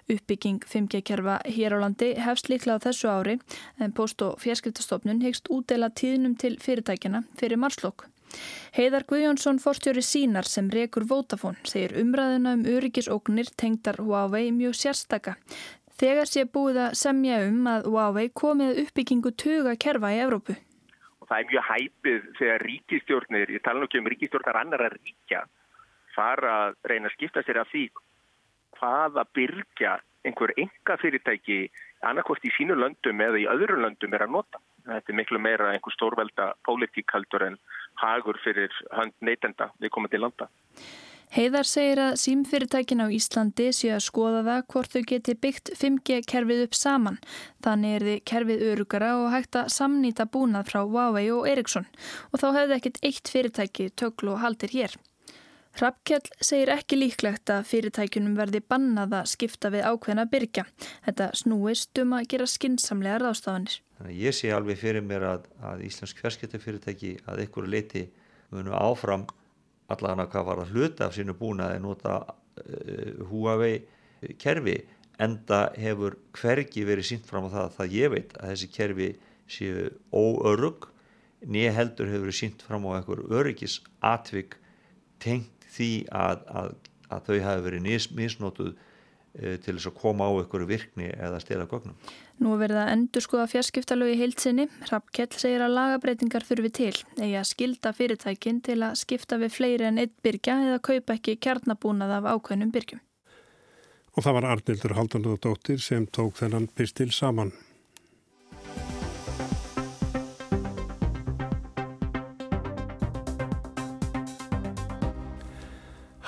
Uppbygging 0.09 0.63
5G-kerfa 0.65 1.39
hér 1.45 1.75
á 1.75 1.77
landi 1.83 2.13
hefst 2.19 2.49
líklega 2.51 2.81
þessu 2.87 3.11
ári 3.11 3.35
en 3.79 3.93
post- 3.95 4.23
og 4.25 4.39
fjarskiptastofnun 4.43 5.21
hegst 5.23 5.51
útdela 5.53 5.91
tíðnum 5.91 6.37
til 6.39 6.57
fyrirtækjana 6.63 7.23
fyrir 7.39 7.59
marslokk. 7.59 8.07
Heiðar 8.75 9.05
Guðjónsson 9.09 9.59
fórstjóri 9.63 10.03
sínar 10.05 10.47
sem 10.49 10.69
rekur 10.73 11.05
Votafón 11.09 11.57
segir 11.67 11.95
umræðina 12.01 12.55
um 12.57 12.65
öryggisóknir 12.69 13.51
tengdar 13.59 13.99
Huawei 14.03 14.51
mjög 14.55 14.77
sérstaka. 14.79 15.35
Þegar 15.99 16.29
sé 16.31 16.45
búið 16.47 16.81
að 16.85 16.97
semja 17.01 17.39
um 17.49 17.65
að 17.67 17.89
Huawei 17.91 18.27
komið 18.31 18.83
uppbyggingu 18.85 19.33
tuga 19.35 19.75
kerfa 19.75 20.13
í 20.15 20.19
Evrópu. 20.23 20.55
Og 21.19 21.27
það 21.27 21.39
er 21.39 21.49
mjög 21.53 21.65
hæpið 21.69 22.29
þegar 22.37 22.67
ríkistjórnir, 22.69 23.55
ég 23.57 23.65
tala 23.65 23.81
nú 23.81 23.89
ekki 23.89 23.99
um 23.99 24.11
ríkistjórnar 24.13 24.61
annar 24.61 24.85
að 24.85 24.95
ríkja, 24.99 25.43
fara 26.15 26.53
að 26.67 26.77
reyna 26.91 27.11
að 27.11 27.17
skipta 27.17 27.43
sér 27.43 27.61
af 27.63 27.73
því 27.73 27.89
hvaða 28.79 29.25
byrja 29.35 29.97
einhver 30.25 30.53
enga 30.57 30.97
fyrirtæki 31.01 31.59
annarkost 32.05 32.45
í 32.47 32.51
sínu 32.55 32.77
löndum 32.79 33.21
eða 33.23 33.39
í 33.41 33.47
öðru 33.51 33.79
löndum 33.83 34.15
er 34.15 34.25
að 34.25 34.35
nota. 34.35 34.61
Þetta 34.87 35.11
er 35.11 35.17
miklu 35.19 35.39
meira 35.43 35.71
einhver 35.73 35.93
stórvelda 35.93 36.53
pólitíkaldur 36.67 37.45
en 37.49 37.57
hagur 37.99 38.39
fyrir 38.43 38.73
hönd 38.95 39.13
neytenda 39.21 39.69
við 39.79 39.93
komum 39.93 40.11
til 40.11 40.23
landa. 40.23 40.49
Heiðar 41.29 41.67
segir 41.69 41.99
að 42.01 42.15
símfyrirtækin 42.17 43.03
á 43.05 43.07
Íslandi 43.13 43.67
séu 43.69 43.91
að 43.93 44.01
skoða 44.07 44.39
það 44.47 44.63
hvort 44.73 44.95
þau 44.95 45.03
geti 45.11 45.35
byggt 45.37 45.69
5G-kerfið 45.77 46.63
upp 46.63 46.73
saman. 46.73 47.19
Þannig 47.61 47.97
er 47.97 48.05
þið 48.07 48.23
kerfið 48.31 48.63
örugara 48.71 49.11
og 49.19 49.27
hægt 49.35 49.59
að 49.59 49.69
samnýta 49.75 50.25
búnað 50.25 50.71
frá 50.71 50.79
Huawei 50.81 51.27
og 51.35 51.45
Ericsson 51.51 51.85
og 52.31 52.41
þá 52.41 52.47
hefði 52.57 52.79
ekkert 52.79 52.97
eitt 53.05 53.29
fyrirtæki 53.29 53.85
töklu 53.93 54.33
og 54.33 54.41
haldir 54.41 54.73
hér. 54.73 54.97
Rappkjell 55.77 56.25
segir 56.41 56.73
ekki 56.73 56.97
líklegt 56.97 57.53
að 57.53 57.67
fyrirtækunum 57.69 58.33
verði 58.39 58.63
bannað 58.65 59.13
að 59.19 59.29
skipta 59.35 59.69
við 59.69 59.85
ákveðna 59.85 60.25
byrkja. 60.33 60.65
Þetta 61.05 61.29
snúist 61.37 62.01
um 62.01 62.17
að 62.17 62.25
gera 62.33 62.49
skinsamlega 63.99 64.07
ráðstafanir. 64.07 64.15
Ég 64.19 64.33
sé 64.33 64.51
alveg 64.51 64.77
fyrir 64.77 65.03
mér 65.03 65.23
að, 65.23 65.47
að 65.61 65.83
Íslensk 65.85 66.19
fjarskiptafyrirtæki 66.19 67.19
að 67.27 67.39
einhverju 67.43 67.69
leiti 67.69 68.09
munu 68.51 68.71
áfram 68.73 69.27
allavega 69.89 70.29
hvað 70.29 70.45
var 70.45 70.59
að 70.63 70.71
hluta 70.73 71.07
af 71.07 71.15
sínu 71.15 71.35
búnaði 71.37 71.79
nota 71.81 72.21
uh, 72.25 73.25
Huawei 73.29 73.83
kerfi 74.37 74.77
enda 75.19 75.71
hefur 75.77 76.17
hvergi 76.33 76.85
verið 76.85 77.05
sínt 77.05 77.25
fram 77.27 77.49
á 77.49 77.69
það 77.69 77.79
að 77.83 77.95
ég 77.95 78.11
veit 78.13 78.35
að 78.39 78.53
þessi 78.53 78.69
kerfi 78.71 79.09
séu 79.49 79.89
óörug 80.13 80.89
nýja 81.45 81.73
heldur 81.73 82.07
hefur 82.07 82.27
verið 82.27 82.39
sínt 82.39 82.61
fram 82.61 82.85
á 82.87 82.99
einhver 82.99 83.25
öryggis 83.31 83.81
atvik 84.01 84.57
tengt 85.19 85.67
því 85.69 86.05
að, 86.11 86.45
að, 86.47 86.75
að 87.09 87.25
þau 87.27 87.39
hafi 87.45 87.65
verið 87.65 87.85
mis, 87.85 88.09
misnótuð 88.15 88.71
uh, 88.73 89.55
til 89.59 89.75
þess 89.75 89.89
að 89.89 89.99
koma 89.99 90.29
á 90.29 90.31
einhverju 90.39 90.69
virkni 90.69 91.11
eða 91.11 91.41
stela 91.43 91.67
gögnum. 91.69 91.97
Nú 92.39 92.55
verða 92.55 92.85
endur 92.93 93.23
skoða 93.23 93.49
fjarskiptalögi 93.51 94.15
heilsinni. 94.21 94.69
Rappkjell 94.87 95.33
segir 95.35 95.63
að 95.65 95.73
lagabreitingar 95.75 96.45
þurfi 96.47 96.71
til 96.77 96.93
eða 97.17 97.41
að 97.41 97.49
skilda 97.49 97.91
fyrirtækin 97.97 98.61
til 98.63 98.77
að 98.79 98.95
skipta 99.01 99.39
við 99.41 99.55
fleiri 99.57 99.89
en 99.89 99.99
eitt 99.99 100.15
byrkja 100.23 100.55
eða 100.69 100.83
kaupa 100.87 101.17
ekki 101.17 101.35
kjarnabúnað 101.43 102.15
af 102.19 102.29
ákveðnum 102.37 102.71
byrkjum. 102.71 103.01
Og 104.15 104.23
það 104.23 104.37
var 104.39 104.47
Arnildur 104.53 104.95
Haldanóðdóttir 104.95 105.83
sem 105.83 106.07
tók 106.07 106.39
þennan 106.39 106.69
pistil 106.71 107.11
saman. 107.11 107.51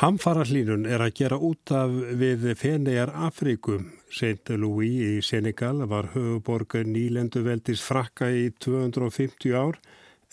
Hamfara 0.02 0.44
hlínun 0.50 0.88
er 0.90 1.04
að 1.06 1.16
gera 1.20 1.38
út 1.38 1.72
af 1.78 1.92
við 2.18 2.52
Fenegar 2.58 3.12
Afríkum. 3.14 4.01
St. 4.12 4.58
Louis 4.60 5.00
í 5.00 5.12
Senegal 5.24 5.86
var 5.88 6.12
höfuborg 6.14 6.76
nýlendu 6.84 7.46
veldis 7.46 7.84
frakka 7.86 8.28
í 8.28 8.50
250 8.60 9.56
ár 9.56 9.80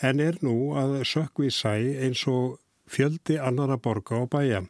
en 0.03 0.23
er 0.23 0.39
nú 0.43 0.75
að 0.79 0.99
sökvi 1.07 1.51
sæ 1.55 1.77
eins 2.05 2.25
og 2.31 2.59
fjöldi 2.91 3.39
annara 3.39 3.79
borga 3.79 4.19
á 4.19 4.25
bæja. 4.27 4.65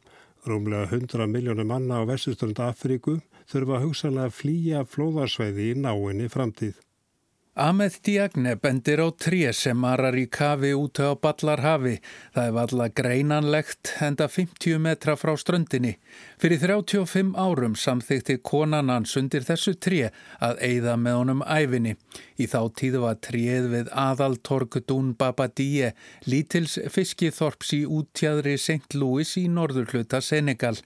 Rúmlega 0.45 0.91
100 0.93 1.27
miljónum 1.33 1.73
manna 1.73 2.01
á 2.01 2.09
vestuströnd 2.09 2.61
Afríku 2.61 3.19
þurfa 3.49 3.81
hugsanlega 3.85 4.29
að 4.29 4.37
flýja 4.43 4.85
flóðarsveiði 4.85 5.73
í 5.73 5.79
náinni 5.81 6.29
framtíð. 6.33 6.77
Ahmed 7.59 7.97
Diagne 8.07 8.53
bendir 8.55 9.01
á 9.03 9.11
tré 9.19 9.49
sem 9.51 9.75
marar 9.83 10.15
í 10.15 10.29
kafi 10.31 10.69
úti 10.79 11.03
á 11.03 11.19
Ballarhafi. 11.19 11.97
Það 12.37 12.45
er 12.47 12.55
valla 12.55 12.87
greinanlegt 13.01 13.91
enda 13.99 14.29
50 14.31 14.79
metra 14.79 15.17
frá 15.19 15.33
ströndinni. 15.35 15.97
Fyrir 16.39 16.63
35 16.63 17.35
árum 17.35 17.75
samþykti 17.75 18.39
konan 18.47 18.95
hans 18.95 19.17
undir 19.19 19.43
þessu 19.43 19.75
tré 19.75 20.13
að 20.39 20.63
eigða 20.69 20.95
með 21.03 21.19
honum 21.19 21.43
æfinni. 21.43 21.97
Í 22.39 22.47
þá 22.47 22.61
tíðu 22.79 23.03
var 23.09 23.19
tréð 23.27 23.71
við 23.75 23.91
aðaltorg 24.07 24.79
Dún 24.87 25.17
Babadíe, 25.19 25.97
lítils 26.31 26.79
fiskithorps 26.95 27.75
í 27.75 27.83
útjæðri 27.83 28.55
St. 28.55 28.95
Louis 28.95 29.35
í 29.35 29.49
norðurhluta 29.51 30.23
Senegal. 30.23 30.79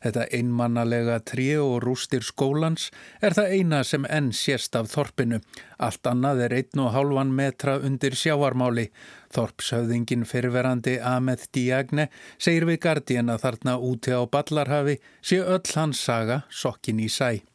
Þetta 0.00 0.26
einmannalega 0.36 1.18
trí 1.28 1.48
og 1.60 1.82
rústir 1.84 2.24
skólans 2.24 2.88
er 3.20 3.36
það 3.36 3.54
eina 3.56 3.82
sem 3.84 4.06
enn 4.08 4.30
sérst 4.36 4.78
af 4.78 4.88
þorpinu. 4.94 5.40
Allt 5.78 6.08
annað 6.08 6.44
er 6.46 6.56
einn 6.60 6.84
og 6.84 6.94
hálfan 6.94 7.34
metra 7.36 7.76
undir 7.84 8.16
sjáarmáli. 8.16 8.88
Þorpshöfðingin 9.34 10.24
fyrverandi 10.26 10.96
Ahmed 10.98 11.44
Diagne 11.54 12.08
segir 12.38 12.66
við 12.70 12.80
Guardian 12.86 13.30
að 13.30 13.44
þarna 13.44 13.76
úti 13.90 14.16
á 14.16 14.24
Ballarhafi 14.24 14.98
sé 15.20 15.42
öll 15.44 15.76
hans 15.76 16.02
saga 16.08 16.42
sokkin 16.48 17.04
í 17.04 17.12
sæ. 17.12 17.49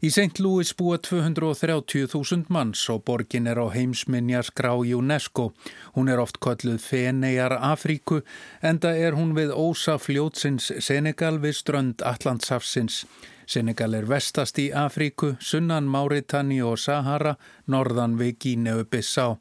Í 0.00 0.08
St. 0.08 0.40
Louis 0.40 0.70
búa 0.72 0.96
230.000 0.96 2.48
manns 2.48 2.86
og 2.88 3.02
borgin 3.04 3.44
er 3.50 3.58
á 3.60 3.68
heimsminjaskrá 3.68 4.70
UNESCO. 4.96 5.50
Hún 5.92 6.08
er 6.08 6.22
oft 6.22 6.38
kolluð 6.40 6.78
Fenejar 6.80 7.52
Afríku 7.58 8.22
enda 8.64 8.94
er 8.96 9.12
hún 9.18 9.34
við 9.36 9.52
ósa 9.52 9.98
fljótsins 10.00 10.70
Senegal 10.80 11.36
við 11.44 11.58
strönd 11.58 12.00
Allandsafsins. 12.00 13.04
Senegal 13.44 13.98
er 13.98 14.08
vestast 14.08 14.56
í 14.62 14.70
Afríku, 14.72 15.34
sunnan 15.36 15.84
Máritani 15.84 16.62
og 16.64 16.80
Sahara, 16.80 17.36
norðan 17.68 18.16
við 18.16 18.38
Gíneu 18.40 18.88
Bissá. 18.88 19.34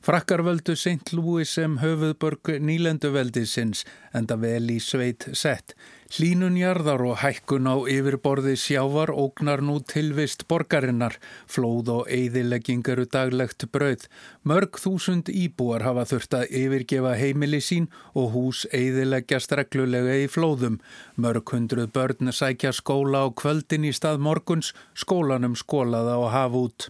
Frakkarvöldu 0.00 0.78
St. 0.80 1.12
Louis 1.12 1.50
sem 1.58 1.76
höfuðborg 1.82 2.54
nýlenduveldisins 2.64 3.84
enda 4.16 4.40
vel 4.40 4.72
í 4.72 4.78
sveit 4.80 5.28
sett. 5.36 5.74
Hlínunjarðar 6.10 7.04
og 7.06 7.20
hækkun 7.22 7.68
á 7.70 7.78
yfirborði 7.86 8.56
sjávar 8.58 9.12
ógnar 9.14 9.60
nú 9.62 9.76
tilvist 9.86 10.42
borgarinnar. 10.50 11.14
Flóð 11.46 11.92
og 11.94 12.08
eigðilegging 12.10 12.82
eru 12.90 13.04
daglegt 13.06 13.68
brauð. 13.70 14.08
Mörg 14.42 14.80
þúsund 14.82 15.30
íbúar 15.30 15.84
hafa 15.86 16.08
þurft 16.10 16.34
að 16.34 16.56
yfirgefa 16.62 17.12
heimili 17.14 17.60
sín 17.62 17.86
og 18.18 18.34
hús 18.34 18.64
eigðileggjast 18.74 19.54
reglulega 19.54 20.16
í 20.18 20.26
flóðum. 20.26 20.80
Mörg 21.20 21.52
hundruð 21.52 21.90
börn 21.92 22.32
sækja 22.32 22.70
skóla 22.72 23.22
á 23.22 23.28
kvöldin 23.36 23.84
í 23.84 23.92
stað 23.92 24.22
morguns, 24.24 24.70
skólanum 24.96 25.52
skólaða 25.58 26.14
og 26.16 26.30
hafa 26.32 26.62
út. 26.64 26.86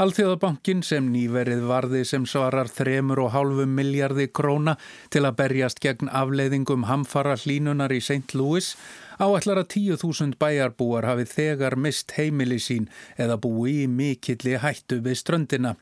Alþjóðabankin 0.00 0.82
sem 0.84 1.08
nýverið 1.12 1.64
varði 1.68 2.02
sem 2.08 2.26
svarar 2.28 2.68
þremur 2.68 3.24
og 3.24 3.32
hálfum 3.34 3.72
miljardi 3.76 4.28
króna 4.28 4.76
til 5.12 5.24
að 5.24 5.38
berjast 5.40 5.80
gegn 5.80 6.12
afleiðingum 6.12 6.84
hamfara 6.90 7.38
hlínunar 7.40 7.92
í 7.92 8.00
St. 8.04 8.36
Louis 8.36 8.74
áætlar 9.20 9.62
að 9.64 9.72
10.000 9.76 10.36
bæjarbúar 10.40 11.08
hafi 11.08 11.28
þegar 11.28 11.76
mist 11.76 12.16
heimili 12.16 12.60
sín 12.60 12.88
eða 13.16 13.40
búi 13.40 13.82
í 13.84 13.88
mikilli 13.88 14.56
hættu 14.60 15.00
við 15.04 15.20
ströndina. 15.24 15.76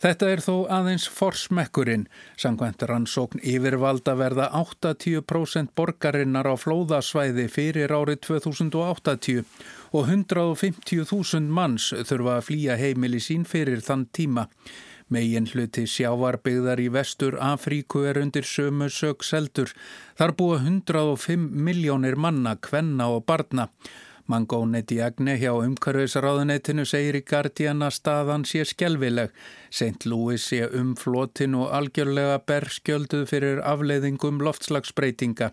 Þetta 0.00 0.28
er 0.32 0.40
þó 0.40 0.54
aðeins 0.72 1.04
forsmekkurinn, 1.12 2.06
sangvænt 2.40 2.80
rannsókn 2.88 3.42
yfirvalda 3.44 4.14
verða 4.16 4.46
80% 4.56 5.74
borgarinnar 5.76 6.48
á 6.48 6.56
flóðasvæði 6.56 7.44
fyrir 7.52 7.92
árið 7.92 8.22
2080 8.30 9.44
og 9.92 10.08
150.000 10.08 11.52
manns 11.52 11.90
þurfa 12.08 12.38
að 12.38 12.46
flýja 12.48 12.78
heimili 12.80 13.20
sín 13.20 13.44
fyrir 13.44 13.84
þann 13.84 14.08
tíma. 14.16 14.48
Megin 15.12 15.50
hluti 15.52 15.84
sjávarbyggðar 15.90 16.80
í 16.80 16.88
vestur 16.94 17.36
Afríku 17.42 18.06
er 18.08 18.22
undir 18.22 18.46
sömu 18.46 18.88
sög 18.94 19.24
seldur. 19.26 19.74
Þar 20.16 20.32
búa 20.38 20.60
105 20.62 21.50
miljónir 21.50 22.16
manna, 22.16 22.54
kvenna 22.56 23.10
og 23.12 23.26
barna. 23.28 23.68
Mangóni 24.30 24.84
Diagne 24.86 25.32
hjá 25.40 25.50
umhverfisráðunetinu 25.58 26.84
segir 26.86 27.16
í 27.18 27.22
Guardian 27.26 27.82
að 27.82 27.96
staðan 27.96 28.44
sé 28.46 28.62
skjelvileg. 28.68 29.32
St. 29.74 30.06
Louis 30.06 30.44
sé 30.52 30.68
umflotin 30.80 31.56
og 31.58 31.72
algjörlega 31.74 32.36
berskjölduð 32.46 33.24
fyrir 33.32 33.62
afleiðingum 33.66 34.38
loftslagsbreytinga. 34.46 35.50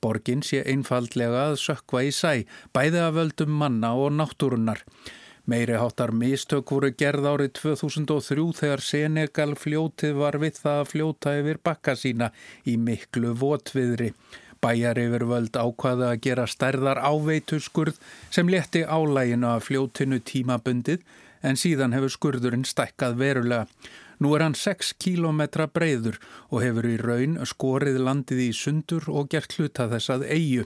Borgin 0.00 0.40
sé 0.40 0.62
einfaldlega 0.64 1.50
að 1.50 1.58
sökva 1.66 2.06
í 2.08 2.14
sæ, 2.16 2.46
bæði 2.72 3.02
að 3.04 3.18
völdum 3.18 3.52
manna 3.60 3.92
og 4.00 4.16
náttúrunnar. 4.16 4.80
Meiri 5.44 5.76
háttar 5.76 6.14
mistök 6.16 6.72
voru 6.72 6.88
gerð 6.96 7.26
árið 7.28 7.50
2003 7.58 8.46
þegar 8.62 8.80
Senegal 8.80 9.52
fljótið 9.60 10.16
var 10.22 10.40
við 10.40 10.62
það 10.62 10.80
að 10.80 10.88
fljóta 10.94 11.36
yfir 11.42 11.60
bakka 11.68 11.92
sína 12.00 12.30
í 12.64 12.78
miklu 12.80 13.34
votviðri. 13.36 14.14
Bæjar 14.64 14.96
yfir 14.96 15.26
völd 15.28 15.58
ákvaða 15.60 16.14
að 16.14 16.22
gera 16.24 16.46
stærðar 16.48 17.02
áveitu 17.04 17.58
skurð 17.60 17.98
sem 18.32 18.48
leti 18.48 18.80
álæginu 18.80 19.50
af 19.50 19.66
fljótinu 19.66 20.22
tímabundið 20.24 21.02
en 21.44 21.60
síðan 21.60 21.92
hefur 21.92 22.14
skurðurinn 22.14 22.64
stækkað 22.64 23.18
verulega. 23.20 23.66
Nú 24.22 24.30
er 24.36 24.44
hann 24.44 24.54
6 24.56 24.94
kílometra 25.02 25.66
breyður 25.68 26.16
og 26.48 26.62
hefur 26.62 26.88
í 26.88 26.94
raun 26.96 27.36
skorið 27.50 27.98
landið 28.06 28.40
í 28.46 28.48
sundur 28.56 29.10
og 29.10 29.28
gert 29.34 29.58
hluta 29.58 29.88
þess 29.90 30.14
að 30.14 30.26
eigu. 30.30 30.64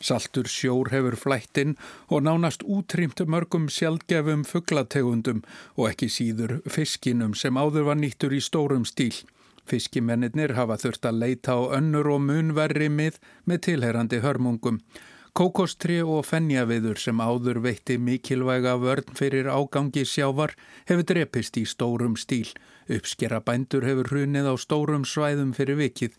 Saltur 0.00 0.50
sjór 0.50 0.90
hefur 0.90 1.18
flættinn 1.20 1.76
og 2.08 2.26
nánast 2.26 2.66
útrýmt 2.66 3.22
mörgum 3.30 3.70
sjálfgefum 3.70 4.42
fugglategundum 4.48 5.44
og 5.76 5.92
ekki 5.92 6.10
síður 6.10 6.58
fiskinum 6.66 7.38
sem 7.38 7.54
áður 7.54 7.92
var 7.92 8.02
nýttur 8.02 8.34
í 8.34 8.42
stórum 8.42 8.88
stíl. 8.88 9.14
Fiskimennir 9.66 10.54
hafa 10.56 10.78
þurft 10.80 11.08
að 11.10 11.20
leita 11.22 11.58
á 11.58 11.60
önnur 11.78 12.08
og 12.14 12.24
munverri 12.28 12.88
mið 12.92 13.20
með 13.44 13.62
tilherrandi 13.68 14.22
hörmungum. 14.24 14.80
Kókostri 15.36 15.98
og 16.00 16.22
fennjaviður 16.24 16.96
sem 16.96 17.18
áður 17.20 17.58
veitti 17.66 17.98
mikilvæga 18.00 18.78
vörn 18.80 19.10
fyrir 19.18 19.50
ágangi 19.52 20.06
sjávar 20.08 20.54
hefur 20.88 21.04
drepist 21.10 21.58
í 21.60 21.66
stórum 21.68 22.14
stíl. 22.16 22.48
Uppskera 22.88 23.42
bændur 23.44 23.84
hefur 23.84 24.08
hrunið 24.14 24.48
á 24.48 24.54
stórum 24.56 25.04
svæðum 25.04 25.52
fyrir 25.58 25.76
vikið. 25.82 26.16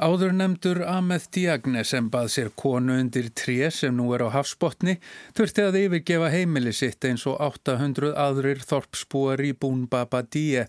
Áður 0.00 0.32
nefndur 0.34 0.80
Ahmed 0.88 1.26
Diagne 1.34 1.82
sem 1.84 2.08
bað 2.10 2.30
sér 2.34 2.48
konu 2.56 2.94
undir 2.96 3.28
tré 3.36 3.68
sem 3.70 3.92
nú 3.94 4.08
er 4.16 4.24
á 4.24 4.28
hafsbotni 4.32 4.96
þurfti 5.36 5.66
að 5.66 5.78
yfirgefa 5.82 6.30
heimili 6.32 6.72
sitt 6.72 7.04
eins 7.04 7.26
og 7.28 7.36
800 7.44 8.14
aðrir 8.16 8.64
þorpsbúar 8.64 9.44
í 9.44 9.52
Bún 9.52 9.84
Baba 9.92 10.24
Die. 10.24 10.64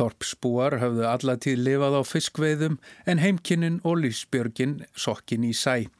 Þorpsbúar 0.00 0.78
höfðu 0.80 1.02
allatíð 1.04 1.58
lifað 1.60 1.98
á 2.00 2.02
fiskveiðum 2.08 2.76
en 3.04 3.18
heimkinnin 3.20 3.74
og 3.84 3.98
lífsbjörgin 4.00 4.78
sokkin 4.96 5.44
í 5.44 5.50
sæ. 5.52 5.90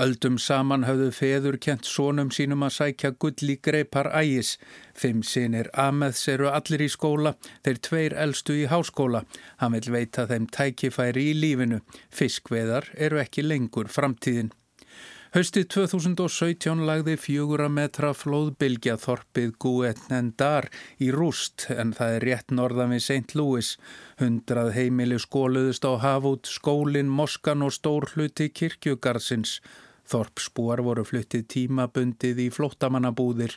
Öldum 0.00 0.38
saman 0.40 0.86
höfðu 0.88 1.10
feður 1.12 1.58
kent 1.60 1.84
sónum 1.84 2.30
sínum 2.32 2.64
að 2.64 2.72
sækja 2.78 3.10
gull 3.20 3.52
í 3.52 3.58
greipar 3.60 4.08
ægis. 4.16 4.54
Fimm 4.96 5.20
sinir 5.20 5.68
Ahmeds 5.76 6.24
eru 6.32 6.48
allir 6.48 6.86
í 6.86 6.88
skóla, 6.88 7.34
þeir 7.60 7.82
tveir 7.84 8.16
elstu 8.24 8.56
í 8.62 8.64
háskóla. 8.72 9.26
Hann 9.60 9.76
vil 9.76 9.92
veita 9.92 10.24
þeim 10.30 10.48
tækifæri 10.48 11.26
í 11.34 11.36
lífinu. 11.36 11.82
Fiskveðar 12.08 12.88
eru 12.96 13.20
ekki 13.20 13.44
lengur 13.44 13.92
framtíðin. 13.92 14.54
Haustið 15.30 15.68
2017 15.70 16.80
lagði 16.88 17.12
fjögura 17.14 17.68
metra 17.70 18.08
flóðbylgja 18.18 18.96
þorpið 18.98 19.52
Guetnendar 19.62 20.66
í 20.98 21.12
rúst 21.14 21.68
en 21.70 21.92
það 21.94 22.14
er 22.16 22.26
rétt 22.26 22.50
norðan 22.58 22.90
við 22.96 23.04
St. 23.04 23.36
Louis. 23.38 23.68
Hundrað 24.18 24.72
heimili 24.74 25.20
skóluðust 25.22 25.86
á 25.86 25.94
hafút, 26.02 26.50
skólin, 26.50 27.06
moskan 27.06 27.62
og 27.62 27.70
stór 27.78 28.08
hluti 28.16 28.50
kirkjugarsins. 28.50 29.60
Þorpsbúar 30.10 30.82
voru 30.82 31.06
fluttið 31.06 31.46
tímabundið 31.54 32.46
í 32.48 32.50
flóttamannabúðir. 32.50 33.54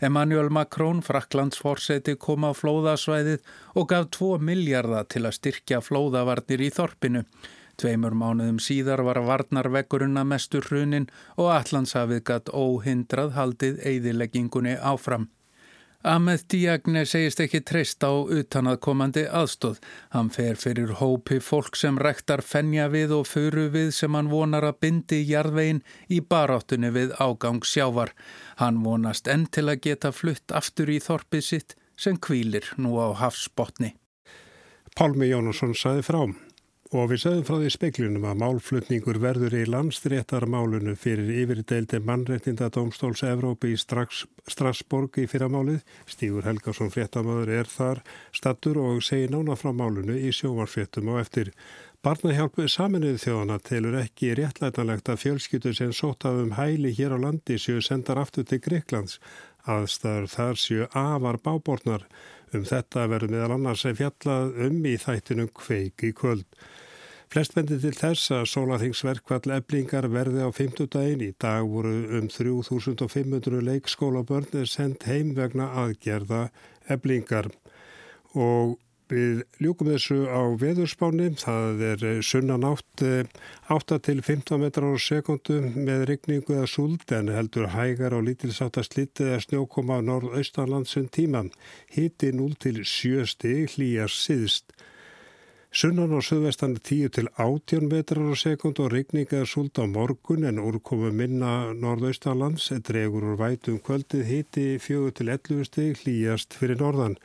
Emmanuel 0.00 0.48
Macron, 0.48 1.04
Fraklandsforseti, 1.04 2.16
kom 2.16 2.48
á 2.48 2.56
flóðasvæðið 2.56 3.44
og 3.76 3.92
gaf 3.92 4.08
2 4.16 4.38
miljardar 4.40 5.12
til 5.12 5.26
að 5.28 5.42
styrkja 5.42 5.84
flóðavarnir 5.84 6.64
í 6.64 6.72
þorpinu. 6.72 7.28
Tveimur 7.80 8.14
mánuðum 8.14 8.58
síðar 8.62 9.04
var 9.06 9.22
varnarvegurinn 9.26 10.20
að 10.20 10.32
mestur 10.34 10.66
hrunin 10.68 11.08
og 11.36 11.52
Allandshafið 11.56 12.24
gatt 12.28 12.50
óhindrað 12.52 13.32
haldið 13.38 13.80
eigðileggingunni 13.92 14.76
áfram. 14.78 15.30
Ahmed 16.02 16.48
Diagne 16.50 17.04
segist 17.06 17.38
ekki 17.44 17.60
treyst 17.62 18.02
á 18.02 18.10
utanaðkomandi 18.10 19.22
aðstóð. 19.30 19.78
Hann 20.10 20.32
fer 20.34 20.58
fyrir 20.58 20.96
hópi 20.98 21.38
fólk 21.38 21.78
sem 21.78 21.98
rektar 22.02 22.42
fennja 22.42 22.88
við 22.90 23.14
og 23.20 23.28
föru 23.30 23.68
við 23.70 23.92
sem 23.94 24.18
hann 24.18 24.32
vonar 24.32 24.66
að 24.66 24.80
bindi 24.82 25.20
jarðvegin 25.28 25.84
í 26.10 26.18
baráttunni 26.18 26.90
við 26.90 27.14
ágang 27.22 27.62
sjávar. 27.62 28.10
Hann 28.58 28.82
vonast 28.82 29.30
enn 29.30 29.46
til 29.46 29.68
að 29.70 29.84
geta 29.86 30.10
flutt 30.10 30.50
aftur 30.50 30.90
í 30.90 30.98
þorpið 30.98 31.46
sitt 31.52 31.76
sem 31.94 32.18
kvílir 32.18 32.66
nú 32.82 32.98
á 32.98 33.14
hafsbotni. 33.22 33.94
Pálmi 34.98 35.30
Jónasson 35.30 35.70
saði 35.78 36.02
frám. 36.02 36.34
Og 36.92 37.06
við 37.08 37.22
sögum 37.22 37.44
frá 37.48 37.54
því 37.56 37.68
speiklinum 37.72 38.24
að 38.28 38.40
málflutningur 38.42 39.16
verður 39.22 39.54
í 39.56 39.62
landstréttarmálunu 39.64 40.92
fyrir 41.00 41.30
yfirdeildi 41.40 42.02
mannrettinda 42.04 42.66
Dómstóls 42.68 43.22
Evrópi 43.24 43.70
í 43.72 43.78
Strasborg 43.80 45.16
í 45.22 45.24
fyrramálið. 45.24 45.78
Stígur 46.04 46.44
Helgarsson 46.44 46.92
fréttamaður 46.92 47.54
er 47.62 47.70
þar 47.72 48.02
stattur 48.36 48.82
og 48.82 49.00
segir 49.06 49.32
nána 49.32 49.56
frá 49.56 49.72
málunu 49.72 50.18
í 50.20 50.34
sjómarfréttum 50.36 51.08
og 51.14 51.22
eftir. 51.22 51.54
Barnahjálpu 52.04 52.68
saminuðu 52.68 53.24
þjóðana 53.24 53.56
telur 53.64 53.96
ekki 54.02 54.34
réttlætanlegt 54.36 55.08
að 55.08 55.22
fjölskyttu 55.24 55.72
sem 55.78 55.96
sótafum 55.96 56.52
hæli 56.58 56.92
hér 56.98 57.16
á 57.16 57.18
landi 57.24 57.56
séu 57.56 57.80
sendar 57.80 58.20
aftur 58.20 58.44
til 58.44 58.60
Greiklands. 58.60 59.16
Aðstæður 59.64 60.28
þar 60.36 60.60
séu 60.60 60.92
afar 60.92 61.40
bábornar. 61.40 62.04
Um 62.52 62.68
þetta 62.68 63.08
verður 63.08 63.32
meðal 63.32 63.52
annars 63.56 63.88
að 63.88 64.02
fjallað 64.02 64.64
um 64.66 64.80
í 64.84 64.98
þættinum 65.00 65.52
kveik 65.56 66.04
í 66.04 66.12
kvöld. 66.12 66.44
Flest 67.32 67.54
bendir 67.56 67.78
til 67.80 67.94
þess 67.96 68.28
að 68.36 68.42
sólaþingsverkvall 68.50 69.54
eblingar 69.54 70.04
verði 70.12 70.42
á 70.44 70.52
50 70.52 70.90
daginn. 70.92 71.22
Í 71.24 71.30
dag 71.40 71.64
voru 71.64 71.94
um 72.18 72.26
3500 72.28 73.62
leikskólabörn 73.70 74.66
sendt 74.68 75.06
heim 75.08 75.30
vegna 75.38 75.70
aðgerða 75.80 76.42
eblingar. 76.92 77.48
Og 78.36 78.76
við 79.08 79.40
ljúkum 79.64 79.94
þessu 79.94 80.18
á 80.28 80.44
veðurspáni. 80.60 81.30
Það 81.40 81.82
er 81.94 82.06
sunnan 82.20 82.68
átt 82.68 83.06
8 83.78 84.00
til 84.04 84.20
15 84.20 84.60
metrar 84.60 84.92
á 84.92 85.00
sekundu 85.00 85.62
með 85.72 86.04
rigningu 86.12 86.58
eða 86.58 86.68
súld 86.68 87.16
en 87.16 87.32
heldur 87.32 87.72
hægar 87.72 88.12
og 88.12 88.28
lítilsáttast 88.28 89.00
litið 89.00 89.32
eða 89.32 89.42
snjókoma 89.48 90.04
á 90.04 90.04
norð-austanlandsum 90.04 91.08
tíma. 91.08 91.46
Hiti 91.96 92.36
0 92.36 92.60
til 92.60 92.84
7 92.84 93.24
stig 93.24 93.78
hlýjar 93.78 94.12
síðst. 94.12 94.76
Sunnan 95.72 96.12
á 96.12 96.20
söðvestan 96.20 96.74
10 96.76 97.14
til 97.16 97.28
18 97.40 97.86
metrar 97.88 98.26
á 98.28 98.36
sekund 98.36 98.76
og 98.84 98.90
rigninga 98.92 99.46
súld 99.48 99.78
á 99.80 99.88
morgun 99.88 100.44
en 100.44 100.58
úrkomu 100.60 101.08
minna 101.16 101.72
norðaustalands 101.72 102.66
dregur 102.84 103.24
úr 103.30 103.38
vætum 103.40 103.78
kvöldið 103.80 104.26
hiti 104.28 104.64
4 104.76 105.14
til 105.16 105.30
11 105.32 105.64
stig 105.70 106.02
hlýjast 106.02 106.58
fyrir 106.60 106.76
norðan 106.82 107.16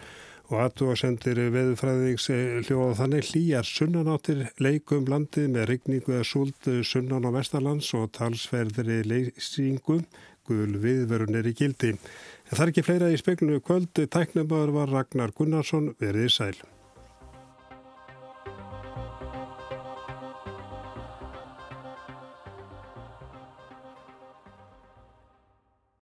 og 0.47 0.61
aðtúasendir 0.63 1.41
veðufræðings 1.57 2.29
hljóða 2.69 2.95
þannig 3.01 3.33
hlýjar 3.33 3.67
sunnanáttir 3.67 4.45
leikum 4.63 5.11
landið 5.11 5.51
með 5.57 5.67
rigningu 5.73 6.15
eða 6.15 6.29
súld 6.31 6.71
sunnan 6.87 7.27
á 7.27 7.35
vestarlands 7.35 7.91
og 7.99 8.13
talsverðri 8.15 9.01
leysingu 9.11 9.99
gul 10.47 10.79
viðverunir 10.87 11.51
í 11.51 11.55
gildi. 11.65 11.91
En 12.47 12.55
það 12.55 12.63
er 12.63 12.71
ekki 12.71 12.87
fleira 12.87 13.11
í 13.11 13.19
speklunu 13.19 13.59
kvöld, 13.59 13.91
tæknumöður 13.91 14.75
var 14.79 14.95
Ragnar 14.95 15.35
Gunnarsson 15.35 15.91
verið 15.99 16.31
sæl. 16.39 16.76